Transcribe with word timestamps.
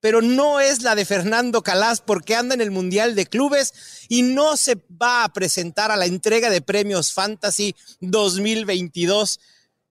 pero 0.00 0.22
no 0.22 0.60
es 0.60 0.82
la 0.82 0.94
de 0.94 1.04
Fernando 1.04 1.62
Calas 1.62 2.00
porque 2.00 2.34
anda 2.34 2.54
en 2.54 2.60
el 2.60 2.70
Mundial 2.70 3.14
de 3.14 3.26
Clubes 3.26 3.74
y 4.08 4.22
no 4.22 4.56
se 4.56 4.76
va 5.00 5.24
a 5.24 5.32
presentar 5.32 5.90
a 5.90 5.96
la 5.96 6.06
entrega 6.06 6.50
de 6.50 6.62
premios 6.62 7.12
Fantasy 7.12 7.76
2022 8.00 9.40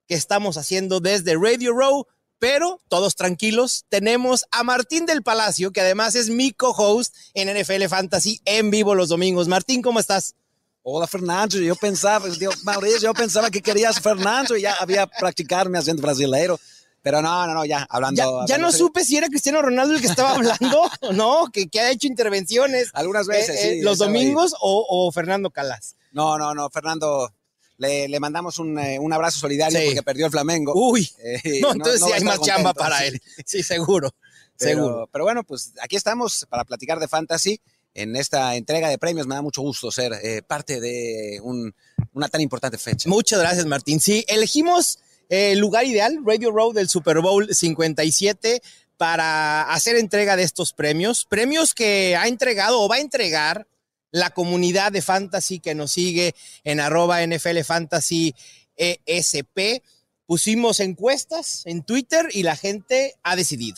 que 0.07 0.15
estamos 0.15 0.57
haciendo 0.57 0.99
desde 0.99 1.35
Radio 1.35 1.73
Row. 1.73 2.07
Pero 2.39 2.81
todos 2.87 3.15
tranquilos, 3.15 3.85
tenemos 3.89 4.45
a 4.51 4.63
Martín 4.63 5.05
del 5.05 5.23
Palacio, 5.23 5.71
que 5.71 5.81
además 5.81 6.15
es 6.15 6.29
mi 6.29 6.51
co-host 6.51 7.13
en 7.33 7.49
NFL 7.49 7.85
Fantasy 7.89 8.39
en 8.45 8.71
vivo 8.71 8.95
los 8.95 9.09
domingos. 9.09 9.49
Martín, 9.49 9.81
¿cómo 9.81 9.99
estás? 9.99 10.35
Hola 10.81 11.05
Fernando, 11.05 11.59
yo 11.59 11.75
pensaba, 11.75 12.25
Mauricio, 12.63 12.99
yo 13.01 13.13
pensaba 13.13 13.51
que 13.51 13.61
querías 13.61 13.99
Fernando 13.99 14.55
y 14.55 14.61
ya 14.61 14.73
había 14.75 15.05
practicado 15.05 15.69
mi 15.69 15.77
brasileiro. 16.01 16.57
Pero 17.01 17.21
no, 17.21 17.47
no, 17.47 17.53
no, 17.53 17.65
ya, 17.65 17.85
hablando. 17.89 18.45
Ya, 18.45 18.57
no 18.57 18.71
supe 18.71 19.03
si 19.03 19.15
era 19.15 19.27
Cristiano 19.27 19.61
Ronaldo 19.61 19.95
el 19.95 20.01
que 20.01 20.07
estaba 20.07 20.31
hablando, 20.31 20.89
¿no? 21.13 21.49
Que, 21.51 21.69
que 21.69 21.79
ha 21.79 21.91
hecho 21.91 22.07
intervenciones. 22.07 22.89
Algunas 22.93 23.27
veces, 23.27 23.55
eh, 23.63 23.73
sí. 23.75 23.81
Los 23.81 23.99
domingos 23.99 24.55
o, 24.59 25.09
Fernando 25.11 25.49
Calas. 25.49 25.95
No, 26.11 26.37
no, 26.37 26.53
no, 26.53 26.69
Fernando. 26.69 27.33
Le, 27.77 28.09
le 28.09 28.19
mandamos 28.19 28.59
un, 28.59 28.77
eh, 28.77 28.99
un, 28.99 29.13
abrazo 29.13 29.39
solidario 29.39 29.79
porque 29.85 30.03
perdió 30.03 30.25
el 30.25 30.31
Flamengo. 30.33 30.73
Uy. 30.75 31.09
Eh, 31.23 31.61
no, 31.61 31.71
entonces 31.71 32.01
sí 32.05 32.11
hay 32.11 32.23
más 32.25 32.41
chamba 32.41 32.73
para 32.73 33.05
él. 33.05 33.21
Sí, 33.45 33.63
seguro. 33.63 34.13
Pero, 34.57 34.71
seguro. 34.71 35.09
Pero 35.09 35.23
bueno, 35.23 35.45
pues 35.45 35.71
aquí 35.81 35.95
estamos 35.95 36.45
para 36.49 36.65
platicar 36.65 36.99
de 36.99 37.07
fantasy 37.07 37.61
en 37.93 38.17
esta 38.17 38.55
entrega 38.57 38.89
de 38.89 38.97
premios. 38.97 39.27
Me 39.27 39.35
da 39.35 39.41
mucho 39.41 39.61
gusto 39.61 39.91
ser 39.91 40.11
parte 40.45 40.81
de 40.81 41.39
un, 41.41 41.73
una 42.11 42.27
tan 42.27 42.41
importante 42.41 42.77
fecha. 42.77 43.07
Muchas 43.07 43.39
gracias, 43.39 43.65
Martín. 43.65 44.01
Sí, 44.01 44.25
elegimos 44.27 44.99
el 45.29 45.59
lugar 45.59 45.85
ideal, 45.85 46.19
Radio 46.25 46.51
Row 46.51 46.73
del 46.73 46.89
Super 46.89 47.19
Bowl 47.19 47.47
57, 47.53 48.61
para 48.97 49.61
hacer 49.71 49.95
entrega 49.95 50.35
de 50.35 50.43
estos 50.43 50.73
premios. 50.73 51.25
Premios 51.25 51.73
que 51.73 52.15
ha 52.17 52.27
entregado 52.27 52.81
o 52.81 52.89
va 52.89 52.95
a 52.95 52.99
entregar 52.99 53.67
la 54.11 54.31
comunidad 54.31 54.91
de 54.91 55.01
fantasy 55.01 55.59
que 55.59 55.75
nos 55.75 55.91
sigue 55.91 56.35
en 56.63 56.79
arroba 56.79 57.25
NFL 57.25 57.59
Fantasy 57.63 58.35
ESP. 58.75 59.83
Pusimos 60.25 60.79
encuestas 60.79 61.61
en 61.65 61.83
Twitter 61.83 62.27
y 62.31 62.43
la 62.43 62.55
gente 62.55 63.15
ha 63.23 63.35
decidido. 63.35 63.77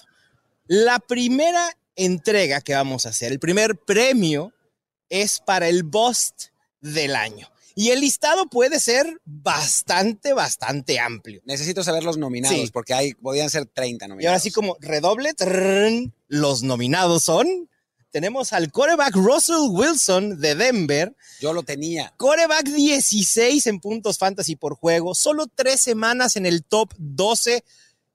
La 0.66 1.00
primera 1.00 1.78
entrega 1.96 2.62
que 2.62 2.74
vamos 2.74 3.06
a 3.06 3.10
hacer, 3.10 3.32
el 3.32 3.40
primer 3.40 3.76
premio, 3.78 4.54
es 5.10 5.40
para 5.40 5.68
el 5.68 5.84
Bust 5.84 6.46
del 6.80 7.16
año. 7.16 7.52
Y 7.76 7.90
el 7.90 8.02
listado 8.02 8.48
puede 8.48 8.80
ser 8.80 9.20
bastante, 9.26 10.34
bastante 10.34 11.00
amplio. 11.00 11.42
Necesito 11.46 11.84
saber 11.84 12.04
los 12.04 12.18
nominados, 12.18 12.72
porque 12.72 12.94
hay, 12.94 13.14
podían 13.14 13.50
ser 13.50 13.66
30 13.66 14.08
nominados. 14.08 14.24
Y 14.24 14.28
ahora 14.28 14.40
sí 14.40 14.52
como 14.52 14.78
redoble, 14.80 15.34
los 16.28 16.64
nominados 16.64 17.24
son... 17.24 17.70
Tenemos 18.12 18.52
al 18.52 18.74
coreback 18.74 19.16
Russell 19.16 19.70
Wilson 19.70 20.42
de 20.42 20.54
Denver. 20.54 21.16
Yo 21.40 21.54
lo 21.54 21.64
tenía. 21.64 22.14
Coreback 22.18 22.66
16 22.66 23.66
en 23.68 23.80
puntos 23.80 24.18
fantasy 24.18 24.58
por 24.58 24.76
juego. 24.76 25.16
Solo 25.16 25.48
tres 25.48 25.80
semanas 25.82 26.36
en 26.36 26.46
el 26.46 26.66
top 26.66 26.94
12 26.98 27.64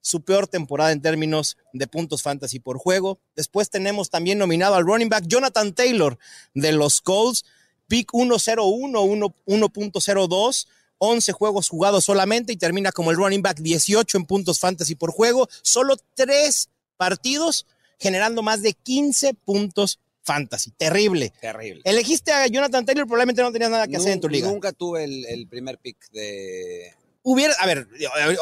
su 0.07 0.21
peor 0.21 0.47
temporada 0.47 0.93
en 0.93 1.01
términos 1.01 1.57
de 1.73 1.85
puntos 1.85 2.21
fantasy 2.21 2.59
por 2.59 2.77
juego. 2.77 3.19
Después 3.35 3.69
tenemos 3.69 4.09
también 4.09 4.37
nominado 4.37 4.75
al 4.75 4.85
running 4.85 5.09
back 5.09 5.25
Jonathan 5.27 5.73
Taylor 5.73 6.17
de 6.53 6.71
los 6.71 7.01
Colts 7.01 7.43
pick 7.87 8.11
1.01, 8.11 9.33
1.02. 9.45 10.67
11 10.99 11.31
juegos 11.31 11.69
jugados 11.69 12.05
solamente 12.05 12.53
y 12.53 12.57
termina 12.57 12.91
como 12.91 13.11
el 13.11 13.17
running 13.17 13.43
back 13.43 13.59
18 13.59 14.17
en 14.17 14.25
puntos 14.25 14.59
fantasy 14.59 14.95
por 14.95 15.11
juego. 15.11 15.47
Solo 15.61 15.95
tres 16.15 16.69
partidos 16.97 17.67
generando 17.99 18.41
más 18.41 18.61
de 18.61 18.73
15 18.73 19.33
puntos 19.35 19.99
fantasy. 20.23 20.71
Terrible. 20.71 21.31
Terrible. 21.39 21.81
Elegiste 21.85 22.31
a 22.31 22.45
Jonathan 22.47 22.85
Taylor, 22.85 23.05
probablemente 23.05 23.41
no 23.41 23.51
tenías 23.51 23.71
nada 23.71 23.87
que 23.87 23.97
hacer 23.97 24.11
en 24.11 24.21
tu 24.21 24.27
liga. 24.27 24.47
Nunca 24.47 24.73
tuve 24.73 25.03
el, 25.05 25.47
primer 25.47 25.77
pick 25.79 26.09
de. 26.11 26.93
Hubiera, 27.23 27.53
a 27.59 27.65
ver, 27.65 27.87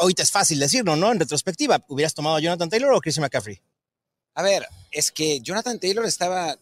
ahorita 0.00 0.22
es 0.22 0.30
fácil 0.30 0.60
decirlo, 0.60 0.96
¿no? 0.96 1.10
En 1.10 1.18
retrospectiva, 1.18 1.84
¿hubieras 1.88 2.14
tomado 2.14 2.36
a 2.36 2.40
Jonathan 2.40 2.68
Taylor 2.68 2.92
o 2.92 3.00
Christian 3.00 3.22
McCaffrey? 3.22 3.60
A 4.34 4.42
ver, 4.42 4.66
es 4.90 5.10
que 5.10 5.40
Jonathan 5.40 5.80
Taylor 5.80 6.04
estaba 6.04 6.56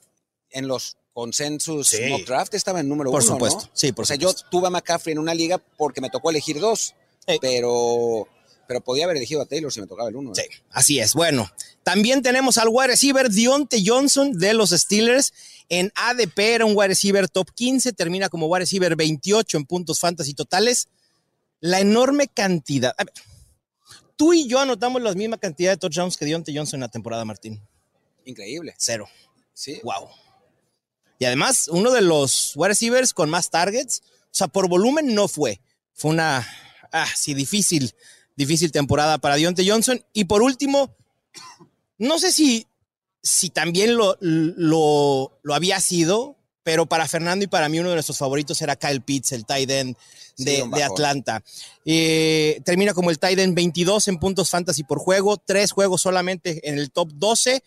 en 0.50 0.68
los 0.68 0.96
consensus 1.14 1.94
mock 2.10 2.26
draft 2.26 2.54
estaba 2.54 2.80
en 2.80 2.88
número 2.88 3.10
por 3.10 3.22
uno. 3.22 3.32
Supuesto. 3.32 3.70
Sí, 3.72 3.92
por 3.92 4.02
o 4.02 4.06
sea, 4.06 4.16
yo 4.16 4.34
tuve 4.50 4.66
a 4.66 4.70
McCaffrey 4.70 5.12
en 5.12 5.20
una 5.20 5.32
liga 5.32 5.58
porque 5.78 6.00
me 6.00 6.10
tocó 6.10 6.28
elegir 6.28 6.58
dos, 6.58 6.94
pero, 7.40 8.28
pero 8.66 8.80
podía 8.82 9.04
haber 9.04 9.16
elegido 9.16 9.40
a 9.40 9.46
Taylor 9.46 9.72
si 9.72 9.80
me 9.80 9.86
tocaba 9.86 10.08
el 10.08 10.16
uno. 10.16 10.32
¿eh? 10.32 10.34
Sí, 10.34 10.62
así 10.70 10.98
es. 10.98 11.14
Bueno, 11.14 11.48
también 11.84 12.20
tenemos 12.22 12.58
al 12.58 12.68
wide 12.68 12.88
receiver 12.88 13.30
Dionte 13.30 13.82
Johnson 13.86 14.36
de 14.36 14.52
los 14.54 14.70
Steelers. 14.70 15.32
En 15.68 15.92
ADP 15.94 16.38
era 16.38 16.66
un 16.66 16.76
wide 16.76 16.88
receiver 16.88 17.28
top 17.28 17.50
15, 17.54 17.92
termina 17.92 18.28
como 18.28 18.48
wide 18.48 18.60
receiver 18.60 18.96
28 18.96 19.56
en 19.56 19.64
puntos 19.64 20.00
fantasy 20.00 20.34
totales. 20.34 20.88
La 21.60 21.80
enorme 21.80 22.26
cantidad. 22.26 22.92
A 22.98 23.04
ver, 23.04 23.14
tú 24.16 24.34
y 24.34 24.48
yo 24.48 24.58
anotamos 24.58 25.00
la 25.00 25.14
misma 25.14 25.38
cantidad 25.38 25.70
de 25.70 25.76
touchdowns 25.76 26.16
que 26.16 26.24
Dionte 26.24 26.52
Johnson 26.54 26.78
en 26.78 26.82
la 26.82 26.88
temporada, 26.88 27.24
Martín. 27.24 27.62
Increíble. 28.24 28.74
Cero. 28.76 29.08
Sí. 29.54 29.80
Wow. 29.84 30.08
Y 31.24 31.26
además, 31.26 31.68
uno 31.72 31.90
de 31.90 32.02
los 32.02 32.52
wide 32.54 32.68
receivers 32.68 33.14
con 33.14 33.30
más 33.30 33.48
targets, 33.48 34.02
o 34.24 34.28
sea, 34.30 34.46
por 34.46 34.68
volumen 34.68 35.14
no 35.14 35.26
fue. 35.26 35.62
Fue 35.94 36.10
una, 36.10 36.46
ah, 36.92 37.08
sí, 37.16 37.32
difícil, 37.32 37.94
difícil 38.36 38.70
temporada 38.70 39.16
para 39.16 39.36
Dionte 39.36 39.66
Johnson. 39.66 40.04
Y 40.12 40.26
por 40.26 40.42
último, 40.42 40.94
no 41.96 42.18
sé 42.18 42.30
si, 42.30 42.66
si 43.22 43.48
también 43.48 43.96
lo, 43.96 44.18
lo, 44.20 45.40
lo 45.42 45.54
había 45.54 45.80
sido, 45.80 46.36
pero 46.62 46.84
para 46.84 47.08
Fernando 47.08 47.46
y 47.46 47.48
para 47.48 47.70
mí 47.70 47.78
uno 47.78 47.88
de 47.88 47.94
nuestros 47.94 48.18
favoritos 48.18 48.60
era 48.60 48.76
Kyle 48.76 49.00
Pitts, 49.00 49.32
el 49.32 49.46
tight 49.46 49.70
end 49.70 49.96
de, 50.36 50.68
de 50.74 50.82
Atlanta. 50.82 51.42
Eh, 51.86 52.60
termina 52.66 52.92
como 52.92 53.08
el 53.08 53.18
tight 53.18 53.38
end 53.38 53.54
22 53.54 54.08
en 54.08 54.18
puntos 54.18 54.50
fantasy 54.50 54.84
por 54.84 54.98
juego, 54.98 55.38
tres 55.38 55.72
juegos 55.72 56.02
solamente 56.02 56.68
en 56.68 56.76
el 56.76 56.90
top 56.90 57.08
12, 57.14 57.62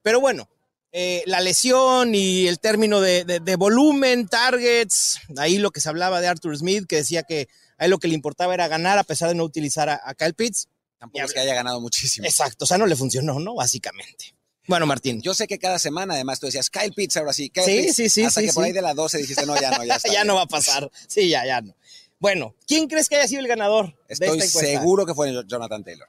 pero 0.00 0.18
bueno, 0.18 0.48
eh, 0.92 1.22
la 1.24 1.40
lesión 1.40 2.14
y 2.14 2.46
el 2.46 2.58
término 2.58 3.00
de, 3.00 3.56
volumen, 3.56 4.28
targets, 4.28 5.18
ahí 5.38 5.56
lo 5.56 5.70
que 5.70 5.80
se 5.80 5.88
hablaba 5.88 6.20
de 6.20 6.28
Arthur 6.28 6.56
Smith, 6.56 6.84
que 6.86 6.96
decía 6.96 7.22
que 7.22 7.48
a 7.78 7.86
él 7.86 7.90
lo 7.90 7.98
que 7.98 8.08
le 8.08 8.14
importaba 8.14 8.52
era 8.52 8.68
ganar 8.68 8.98
a 8.98 9.04
pesar 9.04 9.30
de 9.30 9.34
no 9.34 9.44
utilizar 9.44 9.88
a, 9.88 10.14
Kyle 10.14 10.34
Pitts. 10.34 10.68
Tampoco 10.98 11.24
es 11.24 11.32
que 11.32 11.40
haya 11.40 11.54
ganado 11.54 11.80
muchísimo. 11.80 12.26
Exacto, 12.26 12.64
o 12.64 12.66
sea, 12.66 12.76
no 12.76 12.86
le 12.86 12.94
funcionó, 12.94 13.40
¿no? 13.40 13.54
Básicamente. 13.54 14.34
Bueno, 14.68 14.86
Martín. 14.86 15.20
Yo 15.22 15.34
sé 15.34 15.48
que 15.48 15.58
cada 15.58 15.78
semana, 15.78 16.14
además, 16.14 16.38
tú 16.38 16.46
decías 16.46 16.70
Kyle 16.70 16.92
Pitts 16.92 17.16
ahora 17.16 17.32
sí. 17.32 17.50
Kyle 17.50 17.64
sí, 17.64 17.82
Pitts, 17.82 17.96
sí, 17.96 18.08
sí. 18.08 18.24
Hasta 18.24 18.40
sí, 18.40 18.46
que 18.46 18.52
por 18.52 18.64
ahí 18.64 18.72
de 18.72 18.82
las 18.82 18.94
12 18.94 19.18
dijiste, 19.18 19.46
no, 19.46 19.58
ya 19.60 19.70
no, 19.70 19.84
ya 19.84 19.96
está. 19.96 20.12
ya 20.12 20.24
no 20.24 20.36
va 20.36 20.42
a 20.42 20.46
pasar. 20.46 20.90
Sí, 21.08 21.28
ya, 21.28 21.44
ya 21.46 21.62
no. 21.62 21.74
Bueno, 22.20 22.54
¿quién 22.68 22.86
crees 22.86 23.08
que 23.08 23.16
haya 23.16 23.26
sido 23.26 23.40
el 23.40 23.48
ganador? 23.48 23.98
Estoy 24.08 24.38
de 24.38 24.44
esta 24.44 24.60
seguro 24.60 25.04
que 25.06 25.14
fue 25.14 25.32
Jonathan 25.46 25.82
Taylor. 25.82 26.08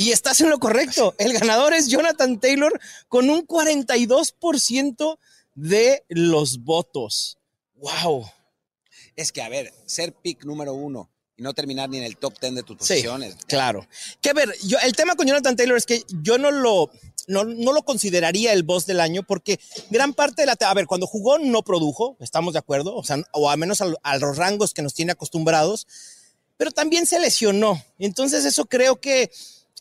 Y 0.00 0.12
estás 0.12 0.40
en 0.40 0.48
lo 0.48 0.58
correcto. 0.58 1.14
El 1.18 1.34
ganador 1.34 1.74
es 1.74 1.88
Jonathan 1.88 2.40
Taylor 2.40 2.80
con 3.06 3.28
un 3.28 3.46
42% 3.46 5.18
de 5.54 6.06
los 6.08 6.64
votos. 6.64 7.36
¡Wow! 7.74 8.24
Es 9.14 9.30
que, 9.30 9.42
a 9.42 9.50
ver, 9.50 9.74
ser 9.84 10.14
pick 10.14 10.46
número 10.46 10.72
uno 10.72 11.10
y 11.36 11.42
no 11.42 11.52
terminar 11.52 11.90
ni 11.90 11.98
en 11.98 12.04
el 12.04 12.16
top 12.16 12.32
10 12.40 12.54
de 12.54 12.62
tus 12.62 12.78
posiciones. 12.78 13.36
claro. 13.46 13.86
Que 14.22 14.30
a 14.30 14.32
ver, 14.32 14.50
yo, 14.64 14.78
el 14.78 14.96
tema 14.96 15.16
con 15.16 15.26
Jonathan 15.26 15.54
Taylor 15.54 15.76
es 15.76 15.84
que 15.84 16.02
yo 16.22 16.38
no 16.38 16.50
lo, 16.50 16.90
no, 17.26 17.44
lo 17.44 17.82
consideraría 17.82 18.54
el 18.54 18.62
boss 18.62 18.86
del 18.86 19.00
año 19.00 19.22
porque 19.22 19.60
gran 19.90 20.14
parte 20.14 20.40
de 20.40 20.46
la... 20.46 20.56
A 20.58 20.72
ver, 20.72 20.86
cuando 20.86 21.06
jugó 21.06 21.38
no 21.38 21.62
produjo, 21.62 22.16
estamos 22.20 22.54
de 22.54 22.60
acuerdo, 22.60 22.96
o 22.96 23.04
sea, 23.04 23.22
o 23.34 23.50
al 23.50 23.58
menos 23.58 23.82
a 23.82 24.16
los 24.16 24.36
rangos 24.38 24.72
que 24.72 24.80
nos 24.80 24.94
tiene 24.94 25.12
acostumbrados, 25.12 25.86
pero 26.56 26.70
también 26.70 27.04
se 27.04 27.20
lesionó. 27.20 27.84
Entonces 27.98 28.46
eso 28.46 28.64
creo 28.64 28.98
que 28.98 29.30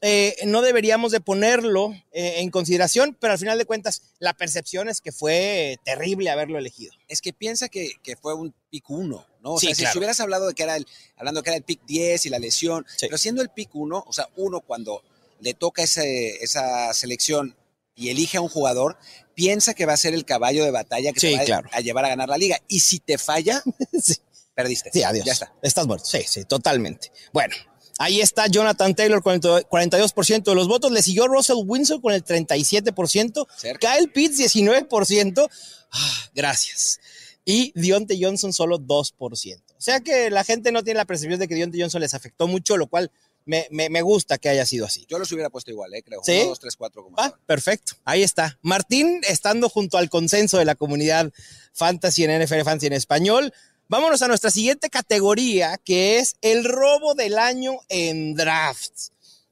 eh, 0.02 0.36
no 0.46 0.62
deberíamos 0.62 1.12
de 1.12 1.20
ponerlo 1.20 1.94
eh, 2.12 2.36
en 2.38 2.50
consideración, 2.52 3.18
pero 3.20 3.34
al 3.34 3.40
final 3.40 3.58
de 3.58 3.66
cuentas 3.66 4.02
la 4.20 4.34
percepción 4.34 4.88
es 4.88 5.02
que 5.02 5.12
fue 5.12 5.78
terrible 5.84 6.30
haberlo 6.30 6.58
elegido. 6.58 6.94
Es 7.08 7.22
que 7.22 7.34
piensa 7.34 7.68
que, 7.70 7.92
fue 8.22 8.34
un 8.34 8.54
pick 8.70 8.90
1, 8.90 9.28
¿no? 9.42 9.54
O 9.54 9.60
sea, 9.60 9.76
si 9.76 9.98
hubieras 9.98 10.20
hablado 10.20 10.48
de 10.48 10.54
que 10.54 10.64
era 10.64 10.76
el, 10.78 10.88
hablando 11.18 11.44
que 11.44 11.50
era 11.50 11.58
el 11.58 11.64
pick 11.64 11.86
10 11.86 12.26
y 12.26 12.30
la 12.30 12.40
lesión, 12.40 12.86
pero 13.02 13.18
siendo 13.18 13.42
el 13.42 13.50
pick 13.50 13.76
1, 13.76 14.04
o 14.08 14.14
sea, 14.14 14.30
uno 14.38 14.62
cuando 14.62 15.04
le 15.42 15.54
toca 15.54 15.84
ese, 15.84 16.44
esa 16.44 16.94
selección 16.94 17.56
y 17.96 18.10
elige 18.10 18.38
a 18.38 18.42
un 18.42 18.48
jugador, 18.50 18.98
piensa 19.36 19.74
que 19.74 19.86
va 19.86 19.94
a 19.94 19.98
ser 19.98 20.14
el 20.14 20.24
caballo 20.24 20.64
de 20.64 20.72
batalla 20.72 21.12
que 21.12 21.20
Sí, 21.20 21.28
te 21.32 21.36
va 21.36 21.42
a- 21.42 21.46
claro. 21.46 21.70
a 21.74 21.82
llevar 21.82 22.06
a 22.06 22.10
ganar 22.10 22.30
la 22.30 22.38
liga. 22.38 22.58
Y 22.70 22.80
si 22.80 23.00
te 23.00 23.18
falla, 23.18 23.62
Sí. 24.02 24.16
perdiste. 24.56 24.90
Sí, 24.94 25.04
adiós. 25.04 25.26
Ya 25.26 25.34
está. 25.34 25.54
Estás 25.62 25.86
muerto. 25.88 26.06
Sí, 26.06 26.20
sí, 26.26 26.46
totalmente. 26.46 27.12
Bueno, 27.34 27.54
ahí 28.00 28.20
está 28.20 28.48
Jonathan 28.48 28.96
Taylor 28.96 29.22
con 29.22 29.36
el 29.36 29.42
42% 29.42 30.44
de 30.44 30.56
los 30.56 30.68
votos. 30.68 30.92
Le 30.92 31.04
siguió 31.04 31.28
Russell 31.28 31.58
Windsor 31.64 32.02
con 32.02 32.14
el 32.14 32.24
37%. 32.26 33.46
Cerca. 33.56 33.96
Kyle 33.96 34.10
Pitts, 34.10 34.40
19%. 34.40 35.48
Ah, 35.92 36.14
gracias. 36.34 37.00
Y 37.46 37.72
Dionte 37.76 38.18
Johnson 38.20 38.54
solo 38.54 38.80
2%. 38.80 39.62
O 39.78 39.82
sea 39.82 40.00
que 40.02 40.30
la 40.30 40.44
gente 40.44 40.72
no 40.72 40.84
tiene 40.84 40.98
la 40.98 41.06
percepción 41.06 41.40
de 41.40 41.48
que 41.48 41.56
Dionte 41.56 41.80
Johnson 41.80 42.02
les 42.02 42.14
afectó 42.14 42.48
mucho, 42.48 42.76
lo 42.78 42.88
cual 42.88 43.12
me, 43.46 43.68
me- 43.72 43.90
me 43.90 44.02
gusta 44.04 44.38
que 44.38 44.50
haya 44.50 44.66
sido 44.66 44.86
así. 44.86 45.06
Yo 45.10 45.18
los 45.18 45.32
hubiera 45.32 45.50
puesto 45.50 45.72
igual, 45.72 45.94
¿eh? 45.96 46.04
creo. 46.04 46.22
¿Sí? 46.24 46.38
Uno, 46.42 46.50
dos, 46.50 46.60
tres, 46.60 46.76
cuatro. 46.76 47.04
Como 47.04 47.16
Ah, 47.18 47.34
perfecto. 47.48 47.94
Ahí 48.04 48.22
está. 48.22 48.60
Martín, 48.62 49.22
estando 49.28 49.70
junto 49.70 49.98
al 49.98 50.10
consenso 50.10 50.58
de 50.60 50.66
la 50.66 50.76
comunidad 50.76 51.32
Fantasy 51.74 52.26
en 52.26 52.44
NFL 52.44 52.62
Fantasy 52.64 52.88
en 52.88 52.94
español. 52.94 53.54
Vámonos 53.90 54.22
a 54.22 54.28
nuestra 54.28 54.52
siguiente 54.52 54.90
categoría, 54.90 55.78
que 55.84 56.20
es 56.20 56.36
el 56.42 56.64
robo 56.64 57.16
del 57.16 57.38
año 57.40 57.74
en 57.90 58.36
drafts. 58.36 59.12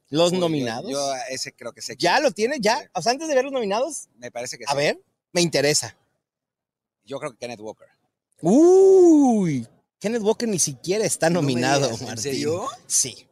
Los 0.10 0.32
Uy, 0.32 0.38
nominados. 0.38 0.90
Yo, 0.90 1.12
ese 1.30 1.52
creo 1.54 1.74
que 1.74 1.82
sé. 1.82 1.96
¿Ya 1.98 2.20
lo 2.20 2.32
tiene? 2.32 2.58
¿Ya? 2.62 2.90
O 2.94 3.02
sea, 3.02 3.12
antes 3.12 3.28
de 3.28 3.36
ver 3.36 3.44
los 3.44 3.52
nominados, 3.52 4.08
Me 4.18 4.32
parece 4.32 4.58
que 4.58 4.64
a 4.66 4.72
sí. 4.72 4.78
ver, 4.78 5.02
me 5.34 5.42
interesa. 5.42 5.98
Yo 7.04 7.20
creo 7.20 7.32
que 7.32 7.38
Kenneth 7.40 7.60
Walker. 7.60 7.88
Uy, 8.42 9.68
Kenneth 10.00 10.22
Walker 10.22 10.48
ni 10.48 10.60
siquiera 10.60 11.04
está 11.04 11.30
No 11.30 11.42
nominado, 11.42 11.88
digas, 11.88 12.02
¿en 12.02 12.08
Martín. 12.08 12.24
serio? 12.24 12.68
Sí. 12.86 13.28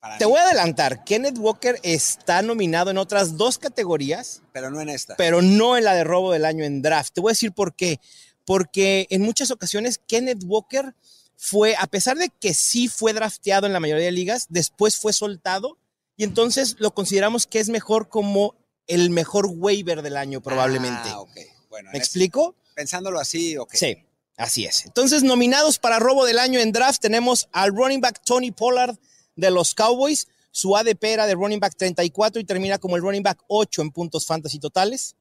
Para 0.00 0.16
Te 0.16 0.24
mí, 0.24 0.30
voy 0.30 0.40
a 0.40 0.44
adelantar, 0.44 1.04
Kenneth 1.04 1.36
Walker 1.38 1.78
está 1.82 2.40
nominado 2.40 2.90
en 2.90 2.96
otras 2.96 3.36
dos 3.36 3.58
categorías 3.58 4.40
Pero 4.52 4.70
no 4.70 4.80
en 4.80 4.88
esta. 4.88 5.14
pero 5.16 5.42
no 5.42 5.76
en 5.76 5.84
la 5.84 5.92
de 5.94 6.04
robo 6.04 6.32
del 6.32 6.46
año 6.46 6.64
en 6.64 6.80
draft. 6.80 7.12
Te 7.12 7.20
voy 7.20 7.30
a 7.30 7.34
decir 7.34 7.52
por 7.52 7.74
qué. 7.74 8.00
Porque 8.50 9.06
en 9.10 9.22
muchas 9.22 9.52
ocasiones 9.52 10.00
Kenneth 10.08 10.42
Walker 10.44 10.96
fue, 11.36 11.76
a 11.78 11.86
pesar 11.86 12.16
de 12.18 12.30
que 12.40 12.52
sí 12.52 12.88
fue 12.88 13.12
drafteado 13.12 13.68
en 13.68 13.72
la 13.72 13.78
mayoría 13.78 14.06
de 14.06 14.10
ligas, 14.10 14.46
después 14.48 14.96
fue 14.96 15.12
soltado 15.12 15.78
y 16.16 16.24
entonces 16.24 16.74
lo 16.80 16.92
consideramos 16.92 17.46
que 17.46 17.60
es 17.60 17.68
mejor 17.68 18.08
como 18.08 18.56
el 18.88 19.10
mejor 19.10 19.46
waiver 19.46 20.02
del 20.02 20.16
año 20.16 20.40
probablemente. 20.40 21.10
Ah, 21.10 21.20
ok. 21.20 21.30
Bueno, 21.68 21.90
¿Me 21.92 21.98
ese- 21.98 22.06
explico? 22.06 22.56
pensándolo 22.74 23.20
así, 23.20 23.56
ok. 23.56 23.72
Sí, 23.74 23.98
así 24.36 24.64
es. 24.64 24.84
Entonces, 24.84 25.22
nominados 25.22 25.78
para 25.78 26.00
robo 26.00 26.26
del 26.26 26.40
año 26.40 26.58
en 26.58 26.72
draft 26.72 27.00
tenemos 27.00 27.48
al 27.52 27.70
running 27.70 28.00
back 28.00 28.20
Tony 28.24 28.50
Pollard 28.50 28.96
de 29.36 29.50
los 29.52 29.76
Cowboys. 29.76 30.26
Su 30.50 30.76
ADP 30.76 31.04
era 31.12 31.28
de 31.28 31.34
running 31.36 31.60
back 31.60 31.76
34 31.76 32.40
y 32.40 32.44
termina 32.44 32.78
como 32.78 32.96
el 32.96 33.02
running 33.02 33.22
back 33.22 33.38
8 33.46 33.80
en 33.82 33.92
puntos 33.92 34.26
fantasy 34.26 34.58
totales. 34.58 35.14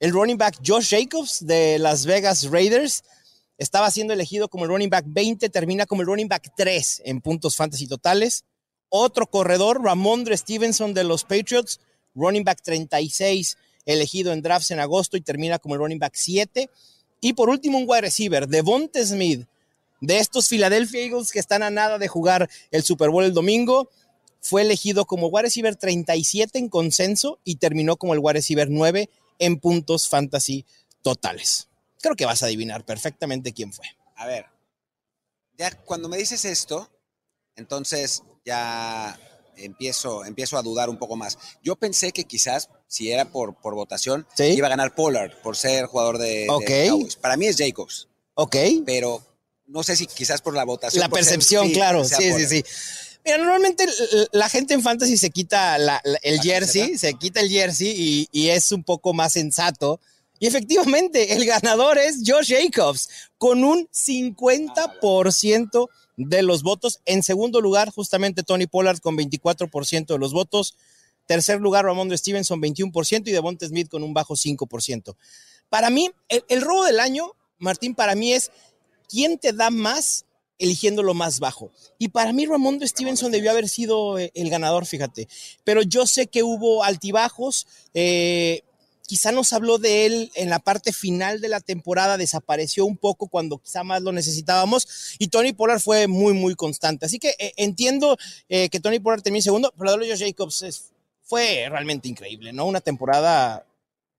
El 0.00 0.12
running 0.12 0.38
back 0.38 0.60
Josh 0.64 0.90
Jacobs 0.90 1.44
de 1.44 1.76
Las 1.80 2.06
Vegas 2.06 2.44
Raiders 2.44 3.02
estaba 3.58 3.90
siendo 3.90 4.12
elegido 4.12 4.48
como 4.48 4.64
el 4.64 4.70
running 4.70 4.90
back 4.90 5.04
20, 5.08 5.48
termina 5.48 5.86
como 5.86 6.02
el 6.02 6.06
running 6.06 6.28
back 6.28 6.52
3 6.56 7.02
en 7.04 7.20
puntos 7.20 7.56
fantasy 7.56 7.88
totales. 7.88 8.44
Otro 8.90 9.26
corredor, 9.26 9.82
Ramondre 9.82 10.36
Stevenson 10.36 10.94
de 10.94 11.02
los 11.02 11.24
Patriots, 11.24 11.80
running 12.14 12.44
back 12.44 12.62
36, 12.62 13.58
elegido 13.86 14.32
en 14.32 14.40
drafts 14.40 14.70
en 14.70 14.78
agosto 14.78 15.16
y 15.16 15.20
termina 15.20 15.58
como 15.58 15.74
el 15.74 15.80
running 15.80 15.98
back 15.98 16.14
7. 16.14 16.70
Y 17.20 17.32
por 17.32 17.48
último, 17.48 17.76
un 17.78 17.84
wide 17.88 18.02
receiver, 18.02 18.46
Devonte 18.46 19.04
Smith, 19.04 19.48
de 20.00 20.18
estos 20.18 20.48
Philadelphia 20.48 21.02
Eagles 21.02 21.32
que 21.32 21.40
están 21.40 21.64
a 21.64 21.70
nada 21.70 21.98
de 21.98 22.06
jugar 22.06 22.48
el 22.70 22.84
Super 22.84 23.10
Bowl 23.10 23.24
el 23.24 23.34
domingo. 23.34 23.90
Fue 24.40 24.62
elegido 24.62 25.06
como 25.06 25.26
wide 25.26 25.42
receiver 25.42 25.74
37 25.74 26.56
en 26.56 26.68
consenso 26.68 27.40
y 27.42 27.56
terminó 27.56 27.96
como 27.96 28.14
el 28.14 28.20
wide 28.20 28.34
receiver 28.34 28.70
9 28.70 29.10
en 29.38 29.58
puntos 29.60 30.08
fantasy 30.08 30.64
totales. 31.02 31.68
Creo 32.00 32.14
que 32.16 32.26
vas 32.26 32.42
a 32.42 32.46
adivinar 32.46 32.84
perfectamente 32.84 33.52
quién 33.52 33.72
fue. 33.72 33.86
A 34.16 34.26
ver, 34.26 34.46
ya 35.56 35.70
cuando 35.84 36.08
me 36.08 36.16
dices 36.16 36.44
esto, 36.44 36.88
entonces 37.56 38.22
ya 38.44 39.18
empiezo, 39.56 40.24
empiezo 40.24 40.56
a 40.56 40.62
dudar 40.62 40.88
un 40.88 40.98
poco 40.98 41.16
más. 41.16 41.36
Yo 41.62 41.74
pensé 41.76 42.12
que 42.12 42.24
quizás, 42.24 42.68
si 42.86 43.10
era 43.10 43.24
por, 43.32 43.56
por 43.60 43.74
votación, 43.74 44.26
Sí. 44.36 44.44
iba 44.44 44.66
a 44.68 44.70
ganar 44.70 44.94
Pollard 44.94 45.40
por 45.42 45.56
ser 45.56 45.86
jugador 45.86 46.18
de, 46.18 46.28
de 46.44 46.46
Ok. 46.50 46.70
Cowboys. 46.90 47.16
Para 47.16 47.36
mí 47.36 47.46
es 47.46 47.56
Jacobs, 47.58 48.08
Ok. 48.34 48.56
pero 48.86 49.20
no 49.66 49.82
sé 49.82 49.96
si 49.96 50.06
quizás 50.06 50.40
por 50.40 50.54
la 50.54 50.64
votación. 50.64 51.00
La 51.00 51.06
ser- 51.06 51.12
percepción, 51.12 51.66
sí, 51.66 51.72
claro. 51.74 52.04
Sí, 52.04 52.32
sí, 52.32 52.46
sí. 52.46 52.64
Mira, 53.24 53.38
normalmente 53.38 53.86
la 54.32 54.48
gente 54.48 54.74
en 54.74 54.82
fantasy 54.82 55.16
se 55.18 55.30
quita 55.30 55.76
la- 55.78 56.00
la- 56.04 56.18
el 56.22 56.36
¿La 56.36 56.42
jersey, 56.42 56.96
se 56.98 57.14
quita 57.14 57.40
el 57.40 57.50
jersey 57.50 57.88
y, 57.96 58.28
y 58.32 58.48
es 58.48 58.72
un 58.72 58.82
poco 58.84 59.12
más 59.12 59.32
sensato. 59.34 60.00
Y 60.40 60.46
efectivamente, 60.46 61.32
el 61.34 61.44
ganador 61.44 61.98
es 61.98 62.18
Josh 62.24 62.54
Jacobs 62.54 63.08
con 63.38 63.64
un 63.64 63.88
50% 63.92 65.88
de 66.16 66.42
los 66.42 66.62
votos. 66.62 67.00
En 67.04 67.22
segundo 67.22 67.60
lugar, 67.60 67.90
justamente 67.90 68.42
Tony 68.42 68.66
Pollard 68.66 68.98
con 69.00 69.16
24% 69.16 70.06
de 70.06 70.18
los 70.18 70.32
votos. 70.32 70.76
Tercer 71.26 71.60
lugar, 71.60 71.84
Ramondre 71.84 72.16
Stevenson, 72.16 72.60
21% 72.60 73.28
y 73.28 73.32
Devonta 73.32 73.66
Smith 73.66 73.88
con 73.88 74.02
un 74.02 74.14
bajo 74.14 74.34
5%. 74.34 75.14
Para 75.68 75.90
mí, 75.90 76.10
el, 76.28 76.42
el 76.48 76.62
robo 76.62 76.84
del 76.84 77.00
año, 77.00 77.32
Martín, 77.58 77.94
para 77.94 78.14
mí 78.14 78.32
es 78.32 78.50
quién 79.08 79.38
te 79.38 79.52
da 79.52 79.70
más 79.70 80.24
eligiendo 80.58 81.02
lo 81.02 81.14
más 81.14 81.38
bajo. 81.40 81.70
Y 81.98 82.08
para 82.08 82.32
mí 82.32 82.46
Ramondre 82.46 82.86
Stevenson 82.88 83.30
debió 83.32 83.50
haber 83.50 83.68
sido 83.68 84.18
eh, 84.18 84.30
el 84.34 84.50
ganador, 84.50 84.86
fíjate. 84.86 85.28
Pero 85.64 85.82
yo 85.82 86.06
sé 86.06 86.26
que 86.26 86.42
hubo 86.42 86.84
altibajos. 86.84 87.66
eh, 87.94 88.62
quizá 89.06 89.32
nos 89.32 89.54
habló 89.54 89.78
de 89.78 90.04
él 90.04 90.30
en 90.34 90.50
la 90.50 90.58
parte 90.58 90.92
final 90.92 91.40
de 91.40 91.48
la 91.48 91.60
temporada, 91.60 92.18
desapareció 92.18 92.84
un 92.84 92.98
poco 92.98 93.26
cuando 93.28 93.56
quizá 93.56 93.82
más 93.82 94.02
lo 94.02 94.12
necesitábamos. 94.12 95.14
Y 95.18 95.28
Tony 95.28 95.54
Pollard 95.54 95.80
fue 95.80 96.06
muy, 96.08 96.34
muy 96.34 96.54
constante. 96.54 97.06
Así 97.06 97.18
que 97.18 97.34
eh, 97.38 97.54
entiendo 97.56 98.18
eh, 98.50 98.68
que 98.68 98.80
Tony 98.80 98.98
Pollard 98.98 99.22
termine 99.22 99.40
segundo, 99.42 99.72
pero 99.78 99.96
lo 99.96 100.04
de 100.04 100.10
Josh 100.10 100.24
Jacobs 100.26 100.60
es- 100.60 100.90
fue 101.22 101.66
realmente 101.70 102.06
increíble, 102.08 102.52
¿no? 102.52 102.66
Una 102.66 102.80
temporada 102.82 103.64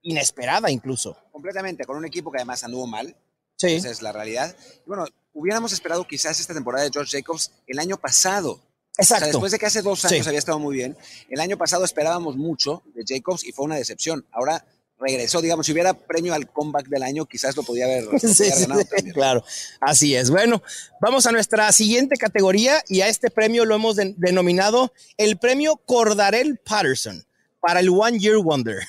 inesperada 0.02 0.70
incluso. 0.70 1.16
Completamente, 1.32 1.84
con 1.84 1.96
un 1.96 2.04
equipo 2.06 2.30
que 2.32 2.38
además 2.38 2.64
anduvo 2.64 2.86
mal. 2.86 3.14
Sí. 3.56 3.68
Esa 3.74 3.90
es 3.90 4.02
la 4.02 4.10
realidad. 4.12 4.56
Y 4.84 4.88
bueno, 4.88 5.06
hubiéramos 5.32 5.72
esperado 5.72 6.06
quizás 6.06 6.40
esta 6.40 6.54
temporada 6.54 6.84
de 6.84 6.90
George 6.92 7.16
Jacobs 7.18 7.52
el 7.66 7.78
año 7.78 7.96
pasado. 7.96 8.52
O 8.98 9.02
sea, 9.04 9.16
Exacto. 9.18 9.26
después 9.26 9.52
de 9.52 9.58
que 9.58 9.66
hace 9.66 9.82
dos 9.82 10.04
años 10.04 10.24
Sí. 10.24 10.28
había 10.28 10.38
estado 10.38 10.58
muy 10.58 10.76
bien, 10.76 10.96
el 11.28 11.40
año 11.40 11.56
pasado 11.56 11.84
esperábamos 11.84 12.36
mucho 12.36 12.82
de 12.94 13.04
Jacobs 13.06 13.44
y 13.44 13.52
fue 13.52 13.64
una 13.64 13.76
decepción. 13.76 14.26
Ahora 14.32 14.64
regresó, 14.98 15.40
digamos, 15.40 15.64
si 15.64 15.72
hubiera 15.72 15.94
premio 15.94 16.34
al 16.34 16.50
comeback 16.52 16.88
del 16.88 17.02
año, 17.02 17.24
quizás 17.24 17.56
lo 17.56 17.62
podía 17.62 17.86
haber, 17.86 18.04
lo 18.04 18.10
Sí, 18.18 18.26
podía 18.26 18.34
haber 18.52 18.54
sí, 18.54 18.60
ganado 18.62 18.80
sí, 18.82 18.88
también. 18.88 19.14
claro, 19.14 19.44
así 19.80 20.14
es. 20.14 20.28
Bueno, 20.30 20.62
vamos 21.00 21.24
a 21.26 21.32
nuestra 21.32 21.72
siguiente 21.72 22.16
categoría 22.16 22.82
y 22.88 23.00
a 23.00 23.08
este 23.08 23.30
premio 23.30 23.64
lo 23.64 23.74
hemos 23.76 23.96
de- 23.96 24.14
denominado 24.18 24.92
el 25.16 25.38
premio 25.38 25.76
Cordarel 25.86 26.58
Patterson 26.58 27.24
para 27.60 27.80
el 27.80 27.88
One 27.88 28.18
Year 28.18 28.36
Wonder. 28.38 28.80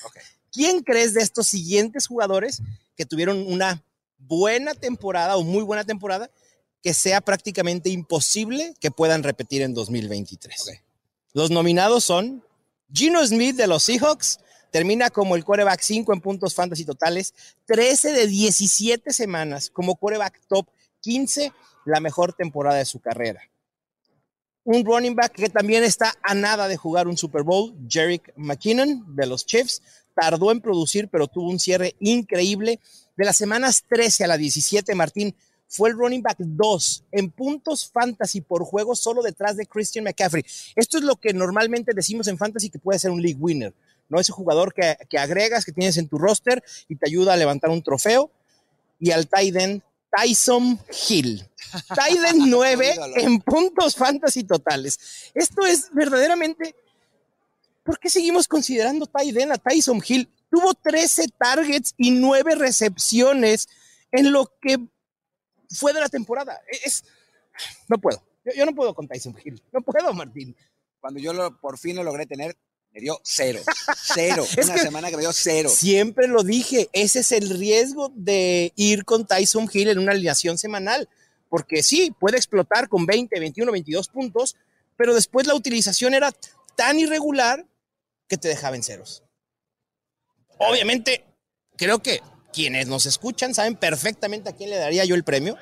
¿Quién 0.51 0.81
crees 0.83 1.13
de 1.13 1.21
estos 1.21 1.47
siguientes 1.47 2.07
jugadores 2.07 2.61
que 2.97 3.05
tuvieron 3.05 3.45
una 3.47 3.81
buena 4.27 4.73
temporada 4.73 5.37
o 5.37 5.43
muy 5.43 5.63
buena 5.63 5.83
temporada 5.83 6.29
que 6.81 6.93
sea 6.93 7.21
prácticamente 7.21 7.89
imposible 7.89 8.73
que 8.79 8.91
puedan 8.91 9.23
repetir 9.23 9.61
en 9.61 9.73
2023? 9.73 10.61
Ok. 10.61 10.91
Los 11.33 11.49
nominados 11.49 12.03
son 12.03 12.43
Gino 12.93 13.25
Smith 13.25 13.55
de 13.55 13.67
los 13.67 13.83
Seahawks, 13.83 14.39
termina 14.71 15.09
como 15.09 15.35
el 15.35 15.45
quarterback 15.45 15.81
5 15.81 16.13
en 16.13 16.21
puntos 16.21 16.53
fantasy 16.53 16.83
totales, 16.83 17.33
13 17.65 18.11
de 18.11 18.27
17 18.27 19.13
semanas 19.13 19.69
como 19.69 19.95
quarterback 19.95 20.41
top 20.47 20.67
15, 21.01 21.53
la 21.85 21.99
mejor 21.99 22.33
temporada 22.33 22.77
de 22.77 22.85
su 22.85 22.99
carrera. 22.99 23.41
Un 24.63 24.85
running 24.85 25.15
back 25.15 25.33
que 25.33 25.49
también 25.49 25.83
está 25.83 26.13
a 26.21 26.35
nada 26.35 26.67
de 26.67 26.77
jugar 26.77 27.07
un 27.07 27.17
Super 27.17 27.43
Bowl, 27.43 27.73
Jerick 27.87 28.33
McKinnon 28.35 29.15
de 29.15 29.25
los 29.25 29.45
Chiefs, 29.45 29.81
tardó 30.15 30.51
en 30.51 30.61
producir, 30.61 31.07
pero 31.09 31.27
tuvo 31.27 31.49
un 31.49 31.59
cierre 31.59 31.95
increíble. 31.99 32.79
De 33.17 33.25
las 33.25 33.37
semanas 33.37 33.83
13 33.87 34.23
a 34.23 34.27
la 34.27 34.37
17, 34.37 34.95
Martín 34.95 35.35
fue 35.67 35.89
el 35.89 35.95
running 35.95 36.21
back 36.21 36.37
2 36.39 37.05
en 37.11 37.31
puntos 37.31 37.89
fantasy 37.89 38.41
por 38.41 38.63
juego, 38.63 38.95
solo 38.95 39.21
detrás 39.21 39.55
de 39.55 39.65
Christian 39.65 40.03
McCaffrey. 40.03 40.43
Esto 40.75 40.97
es 40.97 41.03
lo 41.03 41.15
que 41.15 41.33
normalmente 41.33 41.93
decimos 41.93 42.27
en 42.27 42.37
fantasy 42.37 42.69
que 42.69 42.79
puede 42.79 42.99
ser 42.99 43.11
un 43.11 43.21
league 43.21 43.39
winner, 43.39 43.73
¿no? 44.09 44.19
Ese 44.19 44.33
jugador 44.33 44.73
que, 44.73 44.97
que 45.09 45.17
agregas, 45.17 45.63
que 45.63 45.71
tienes 45.71 45.97
en 45.97 46.07
tu 46.07 46.17
roster 46.17 46.61
y 46.89 46.95
te 46.95 47.07
ayuda 47.07 47.33
a 47.33 47.37
levantar 47.37 47.69
un 47.69 47.81
trofeo. 47.81 48.31
Y 48.99 49.11
al 49.11 49.27
tight 49.27 49.55
end, 49.55 49.81
Tyson 50.15 50.79
Hill. 51.07 51.47
End 52.27 52.47
9 52.47 52.91
ídolo. 52.95 53.17
en 53.17 53.39
puntos 53.41 53.95
fantasy 53.95 54.43
totales. 54.43 55.31
Esto 55.33 55.65
es 55.65 55.89
verdaderamente. 55.93 56.75
¿Por 57.83 57.99
qué 57.99 58.09
seguimos 58.09 58.47
considerando 58.47 59.05
tight 59.07 59.35
end 59.37 59.51
a 59.53 59.57
Tyson 59.57 60.01
Hill? 60.05 60.29
Tuvo 60.49 60.73
13 60.73 61.27
targets 61.37 61.93
y 61.97 62.11
9 62.11 62.55
recepciones 62.55 63.67
en 64.11 64.31
lo 64.31 64.51
que 64.61 64.77
fue 65.69 65.93
de 65.93 65.99
la 66.01 66.09
temporada. 66.09 66.59
Es, 66.83 67.03
no 67.87 67.97
puedo. 67.99 68.21
Yo, 68.45 68.51
yo 68.55 68.65
no 68.65 68.75
puedo 68.75 68.93
con 68.93 69.07
Tyson 69.07 69.35
Hill. 69.43 69.61
No 69.71 69.81
puedo, 69.81 70.13
Martín. 70.13 70.55
Cuando 70.99 71.19
yo 71.19 71.33
lo- 71.33 71.59
por 71.59 71.77
fin 71.79 71.95
lo 71.95 72.03
logré 72.03 72.25
tener, 72.25 72.55
Me 72.93 72.99
dio 72.99 73.19
cero. 73.23 73.61
Cero. 74.13 74.45
Una 74.63 74.77
semana 74.77 75.09
que 75.09 75.15
me 75.15 75.21
dio 75.23 75.31
cero. 75.31 75.69
Siempre 75.69 76.27
lo 76.27 76.43
dije, 76.43 76.89
ese 76.91 77.19
es 77.21 77.31
el 77.31 77.49
riesgo 77.57 78.11
de 78.15 78.73
ir 78.75 79.05
con 79.05 79.25
Tyson 79.25 79.69
Hill 79.71 79.87
en 79.89 79.99
una 79.99 80.11
alineación 80.11 80.57
semanal. 80.57 81.07
Porque 81.47 81.83
sí, 81.83 82.13
puede 82.19 82.35
explotar 82.35 82.89
con 82.89 83.05
20, 83.05 83.39
21, 83.39 83.71
22 83.71 84.09
puntos, 84.09 84.57
pero 84.97 85.13
después 85.15 85.47
la 85.47 85.55
utilización 85.55 86.13
era 86.13 86.33
tan 86.75 86.99
irregular 86.99 87.65
que 88.31 88.37
te 88.37 88.47
dejaba 88.47 88.77
en 88.77 88.83
ceros. 88.83 89.23
Obviamente, 90.57 91.25
creo 91.75 92.01
que 92.01 92.21
quienes 92.53 92.87
nos 92.87 93.05
escuchan 93.05 93.53
saben 93.53 93.75
perfectamente 93.75 94.49
a 94.49 94.55
quién 94.55 94.69
le 94.69 94.77
daría 94.77 95.03
yo 95.03 95.15
el 95.15 95.25
premio. 95.25 95.57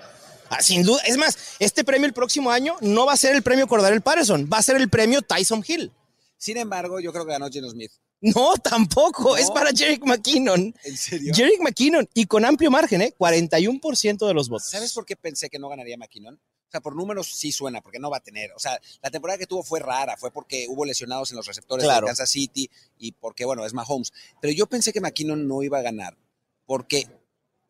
Ah, 0.52 0.62
sin 0.62 0.84
duda, 0.84 1.02
es 1.08 1.18
más, 1.18 1.36
este 1.58 1.84
premio 1.84 2.06
el 2.06 2.14
próximo 2.14 2.52
año 2.52 2.76
no 2.82 3.08
va 3.08 3.14
a 3.14 3.18
ser 3.18 3.36
el 3.36 3.42
premio 3.42 3.68
Cordarel 3.68 4.02
Patterson, 4.02 4.48
va 4.54 4.60
a 4.60 4.62
ser 4.62 4.76
el 4.76 4.88
premio 4.88 5.24
Tyson 5.24 5.66
Hill. 5.68 5.92
Sin 6.38 6.58
embargo, 6.58 7.00
yo 7.00 7.12
creo 7.12 7.26
que 7.26 7.32
ganó 7.32 7.50
Geno 7.50 7.72
Smith. 7.72 7.92
No, 8.22 8.54
tampoco, 8.58 9.36
es 9.36 9.50
para 9.50 9.72
Jerick 9.72 10.06
McKinnon. 10.06 10.76
¿En 10.84 10.98
serio? 10.98 11.34
Jerick 11.34 11.62
McKinnon, 11.62 12.08
y 12.14 12.26
con 12.28 12.46
amplio 12.46 12.70
margen, 12.70 13.02
¿eh? 13.02 13.16
41% 13.18 14.28
de 14.28 14.34
los 14.36 14.48
votos. 14.48 14.70
¿Sabes 14.70 14.94
por 14.94 15.08
qué 15.08 15.16
pensé 15.16 15.50
que 15.50 15.58
no 15.58 15.70
ganaría 15.70 15.98
McKinnon? 15.98 16.40
O 16.70 16.72
sea, 16.72 16.82
por 16.82 16.96
números 16.96 17.28
sí 17.34 17.52
suena, 17.52 17.82
porque 17.82 17.98
no 17.98 18.12
va 18.12 18.18
a 18.18 18.20
tener. 18.24 18.52
O 18.54 18.60
sea, 18.60 18.80
la 19.02 19.10
temporada 19.10 19.40
que 19.40 19.48
tuvo 19.48 19.64
fue 19.64 19.80
rara, 19.80 20.16
fue 20.18 20.32
porque 20.32 20.68
hubo 20.70 20.86
lesionados 20.86 21.32
en 21.32 21.38
los 21.38 21.48
receptores 21.48 21.84
Claro. 21.84 22.06
de 22.06 22.10
Kansas 22.12 22.30
City 22.30 22.70
y 23.00 23.12
porque, 23.14 23.44
bueno, 23.44 23.66
es 23.66 23.74
Mahomes. 23.74 24.14
Pero 24.40 24.54
yo 24.54 24.68
pensé 24.68 24.94
que 24.94 25.02
McKinnon 25.02 25.48
no 25.48 25.64
iba 25.64 25.80
a 25.80 25.82
ganar 25.82 26.16
porque 26.68 27.08